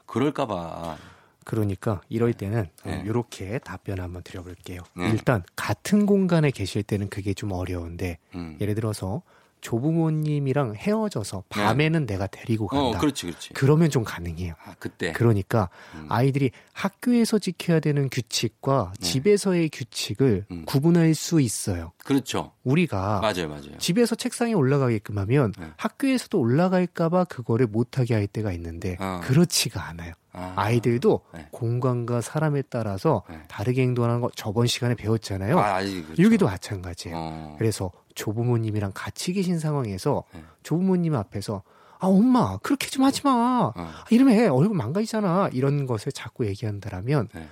[0.06, 0.98] 그럴까봐.
[1.44, 3.04] 그러니까 이럴 때는 네.
[3.06, 4.82] 이렇게 답변 한번 드려볼게요.
[4.96, 5.10] 네.
[5.10, 8.58] 일단 같은 공간에 계실 때는 그게 좀 어려운데 음.
[8.60, 9.22] 예를 들어서
[9.66, 12.78] 조부모님이랑 헤어져서 밤에는 내가 데리고 네.
[12.78, 13.00] 어, 간다.
[13.00, 13.50] 그렇지, 그렇지.
[13.54, 14.54] 그러면 좀 가능해요.
[14.64, 15.12] 아, 그때.
[15.12, 16.06] 그러니까 음.
[16.10, 19.06] 아이들이 학교에서 지켜야 되는 규칙과 네.
[19.06, 20.66] 집에서의 규칙을 음.
[20.68, 21.94] 구분할 수 있어요.
[21.98, 22.52] 그렇죠.
[22.64, 23.78] 우리가 맞아요, 맞아요.
[23.80, 25.72] 집에서 책상에 올라가게끔 하면 네.
[25.78, 29.22] 학교에서도 올라갈까봐 그거를 못하게 할 때가 있는데 어.
[29.24, 30.14] 그렇지가 않아요.
[30.32, 30.54] 아.
[30.58, 31.48] 아이들도 네.
[31.52, 33.40] 공간과 사람에 따라서 네.
[33.48, 35.58] 다르게 행동하는 거 저번 시간에 배웠잖아요.
[35.58, 36.22] 아, 그렇죠.
[36.22, 37.16] 여기도 마찬가지예요.
[37.18, 37.56] 어.
[37.58, 40.44] 그래서 조부모님이랑 같이 계신 상황에서 네.
[40.64, 41.64] 조부모님 앞에서
[42.00, 43.32] 아 엄마 그렇게 좀 하지 마.
[43.32, 43.74] 어.
[43.76, 44.48] 아, 이러면 해.
[44.48, 45.50] 얼굴 망가지잖아.
[45.54, 47.48] 이런 것을 자꾸 얘기한다라면 네.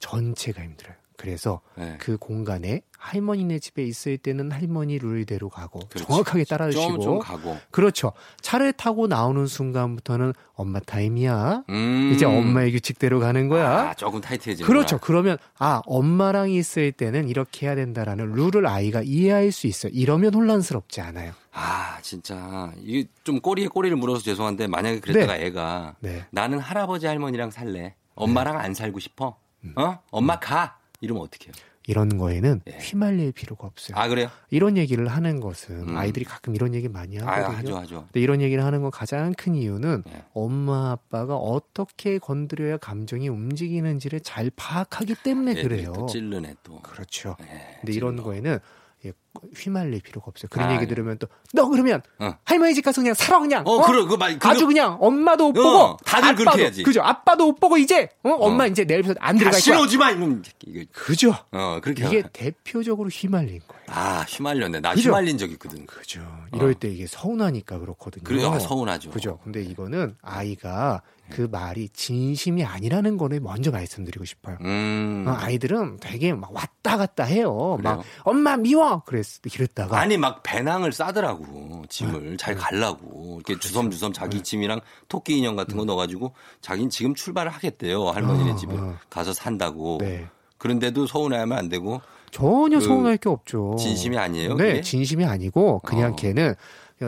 [0.00, 0.96] 전체가 힘들어요.
[1.16, 1.96] 그래서 네.
[1.98, 6.06] 그 공간에 할머니네 집에 있을 때는 할머니 룰대로 가고 그렇지.
[6.06, 7.56] 정확하게 좀, 따라주시고 좀 가고.
[7.70, 8.12] 그렇죠.
[8.40, 11.64] 차를 타고 나오는 순간부터는 엄마 타임이야.
[11.68, 12.12] 음.
[12.14, 13.90] 이제 엄마의 규칙대로 가는 거야.
[13.90, 14.98] 아, 조금 타이트해지는 그렇죠.
[14.98, 19.92] 그러면 아 엄마랑 있을 때는 이렇게 해야 된다라는 룰을 아이가 이해할 수 있어요.
[19.94, 21.32] 이러면 혼란스럽지 않아요.
[21.52, 22.72] 아, 진짜.
[22.82, 26.26] 이게 좀 꼬리에 꼬리를 물어서 죄송한데 만약에 그랬다가 애가 네.
[26.30, 27.94] 나는 할아버지 할머니랑 살래.
[28.14, 29.36] 엄마랑 안 살고 싶어.
[29.64, 29.72] 음.
[29.76, 29.98] 어?
[30.10, 30.75] 엄마 가.
[31.00, 31.52] 이러면 어떡해요?
[31.88, 32.78] 이런 거에는 예.
[32.78, 33.96] 휘말릴 필요가 없어요.
[33.96, 34.28] 아, 그래요?
[34.50, 35.96] 이런 얘기를 하는 것은 음.
[35.96, 37.56] 아이들이 가끔 이런 얘기 많이 아, 하거든요.
[37.58, 38.00] 하죠, 하죠.
[38.06, 40.24] 근데 이런 얘기를 하는 건 가장 큰 이유는 예.
[40.34, 45.92] 엄마 아빠가 어떻게 건드려야 감정이 움직이는지를 잘 파악하기 때문에 애들이 그래요.
[45.92, 46.80] 또 찔르네 또.
[46.82, 47.36] 그렇죠.
[47.42, 48.24] 예, 근데 이런 찔러.
[48.24, 48.58] 거에는
[49.04, 49.12] 예,
[49.56, 50.48] 휘말릴 필요가 없어요.
[50.50, 50.86] 그런 아, 얘기 예.
[50.86, 52.34] 들으면 또 너 그러면 어.
[52.44, 53.62] 할머니 집 가서 그냥 살아 그냥.
[53.66, 56.82] 어, 그래, 그 말, 그거- 아주 그냥 엄마도 못 어, 보고 다들 그렇게 아빠도, 해야지.
[56.82, 57.00] 그죠?
[57.02, 58.30] 아빠도 못 보고 이제 어?
[58.30, 59.78] 엄마 이제 내일부터 안 들어갈 거야.
[59.80, 60.42] 오지 마 이놈.
[60.66, 61.34] 이거 그죠?
[61.52, 62.22] 어 그렇게 이게.
[62.32, 63.82] 대표적으로 휘말린 거예요.
[63.88, 64.80] 아 휘말렸네.
[64.80, 65.08] 나 그죠?
[65.10, 65.86] 휘말린 적 있거든.
[65.86, 66.20] 그죠.
[66.52, 68.24] 이럴 때 이게 서운하니까 그렇거든요.
[68.24, 69.10] 그래 아, 서운하죠.
[69.10, 69.38] 그죠.
[69.44, 74.58] 근데 이거는 아이가 그 말이 진심이 아니라는 거를 먼저 말씀드리고 싶어요.
[74.60, 75.24] 음.
[75.26, 77.78] 어, 아이들은 되게 막 왔다 갔다 해요.
[77.82, 78.04] 막 그래요?
[78.22, 84.80] 엄마 미워 그랬 이랬다가 아니 막 배낭을 싸더라고 짐을 잘 갈라고 이렇게 주섬주섬 자기 짐이랑
[85.08, 88.96] 토끼 인형 같은 거 넣어가지고 자기는 지금 출발을 하겠대요 할머니네 어, 집에 어.
[89.10, 90.28] 가서 산다고 네.
[90.58, 92.00] 그런데도 서운해하면 안 되고
[92.30, 93.76] 전혀 그 서운할 게 없죠.
[93.78, 94.80] 진심이 아니에요, 네, 그게?
[94.82, 96.16] 진심이 아니고 그냥 어.
[96.16, 96.54] 걔는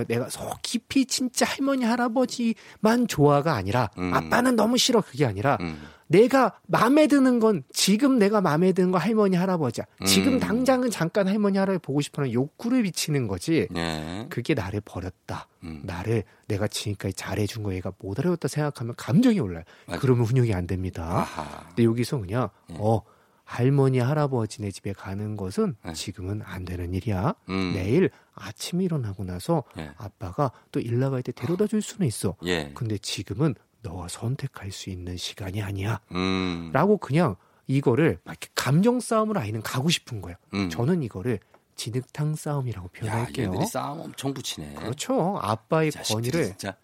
[0.07, 4.13] 내가 속 깊이 진짜 할머니 할아버지만 좋아가 아니라 음.
[4.15, 5.83] 아빠는 너무 싫어 그게 아니라 음.
[6.09, 9.85] 내가 마음에 드는 건 지금 내가 마음에 드는 건 할머니 할아버지야.
[10.07, 10.41] 지금 음.
[10.41, 13.69] 당장은 잠깐 할머니 할아버지 보고 싶어하는 욕구를 비치는 거지.
[13.77, 14.27] 예.
[14.31, 15.47] 그게 나를 버렸다.
[15.65, 15.83] 음.
[15.85, 19.65] 나를 내가 지금까지 잘해준 거 얘가 못 알아줬다 생각하면 감정이 올라요.
[19.87, 20.01] 맞아.
[20.01, 21.05] 그러면 훈육이 안 됩니다.
[21.05, 21.67] 아하.
[21.69, 22.77] 근데 여기서 그냥 예.
[22.79, 23.03] 어
[23.45, 25.93] 할머니 할아버지네 집에 가는 것은 네.
[25.95, 27.35] 지금은 안 되는 일이야.
[27.49, 27.73] 음.
[27.75, 29.91] 내일 아침에 일어나고 나서 예.
[29.97, 32.37] 아빠가 또 일 나갈 때 데려다 줄 수는 있어.
[32.45, 32.71] 예.
[32.75, 36.01] 근데 지금은 너가 선택할 수 있는 시간이 아니야.
[36.13, 36.71] 음.
[36.73, 40.37] 라고 그냥 이거를 막 감정 싸움으로 아이는 가고 싶은 거예요.
[40.55, 40.71] 음.
[40.71, 41.39] 저는 이거를
[41.77, 43.49] 진흙탕 싸움이라고 야, 표현할게요.
[43.49, 44.75] 얘들이 싸움 엄청 붙이네.
[44.75, 45.39] 그렇죠.
[45.41, 46.77] 아빠의 권위를 진짜.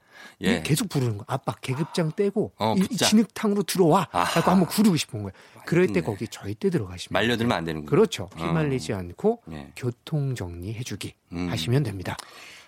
[0.43, 0.63] 예.
[0.63, 1.25] 계속 부르는 거.
[1.27, 2.97] 아빠 계급장 떼고 어, 이.
[2.97, 4.09] 진흙탕으로 들어와.
[4.13, 5.33] 라고 한번 구르고 싶은 거예요.
[5.67, 6.01] 그럴 때 네.
[6.03, 7.91] 거기 절대 들어가시면 말려들면 안 되는 거예요.
[7.91, 8.31] 그렇죠.
[8.37, 9.73] 휘말리지 않고 예.
[9.75, 11.49] 교통 정리해 주기 음.
[11.51, 12.17] 하시면 됩니다.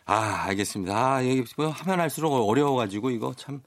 [0.08, 1.14] 아, 알겠습니다.
[1.14, 3.60] 아, 이게 뭐 하면 할수록 어려워가지고 이거 참.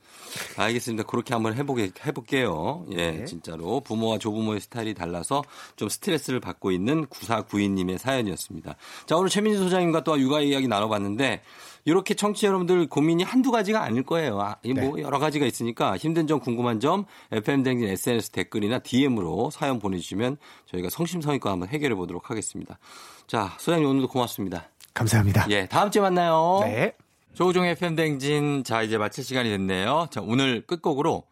[0.55, 1.03] 알겠습니다.
[1.03, 2.85] 그렇게 한번 해보게, 해볼게요.
[2.91, 3.25] 예, 네.
[3.25, 3.81] 진짜로.
[3.81, 5.43] 부모와 조부모의 스타일이 달라서
[5.75, 8.75] 좀 스트레스를 받고 있는 9492님의 사연이었습니다.
[9.05, 11.41] 자, 오늘 최민수 소장님과 또 육아 이야기 나눠봤는데,
[11.83, 14.39] 이렇게 청취자 여러분들 고민이 한두 가지가 아닐 거예요.
[14.39, 15.01] 아, 이뭐 네.
[15.01, 20.37] 여러 가지가 있으니까 힘든 점, 궁금한 점, FM댕진 SNS 댓글이나 DM으로 사연 보내주시면
[20.67, 22.79] 저희가 성심성의껏 한번 해결해 보도록 하겠습니다.
[23.27, 24.69] 자, 소장님 오늘도 고맙습니다.
[24.99, 25.45] 감사합니다.
[25.49, 26.59] 예, 다음 주에 만나요.
[26.63, 26.93] 네.
[27.33, 28.65] 조우종의 팬댕진.
[28.65, 30.07] 자, 이제 마칠 시간이 됐네요.
[30.11, 31.23] 자, 오늘 끝곡으로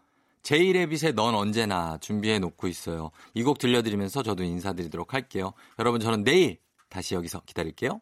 [0.44, 3.12] 제이레빗의 넌 언제나 준비해 놓고 있어요.
[3.34, 5.52] 이 곡 들려드리면서 저도 인사드리도록 할게요.
[5.80, 8.00] 여러분, 저는 내일 다시 여기서 기다릴게요.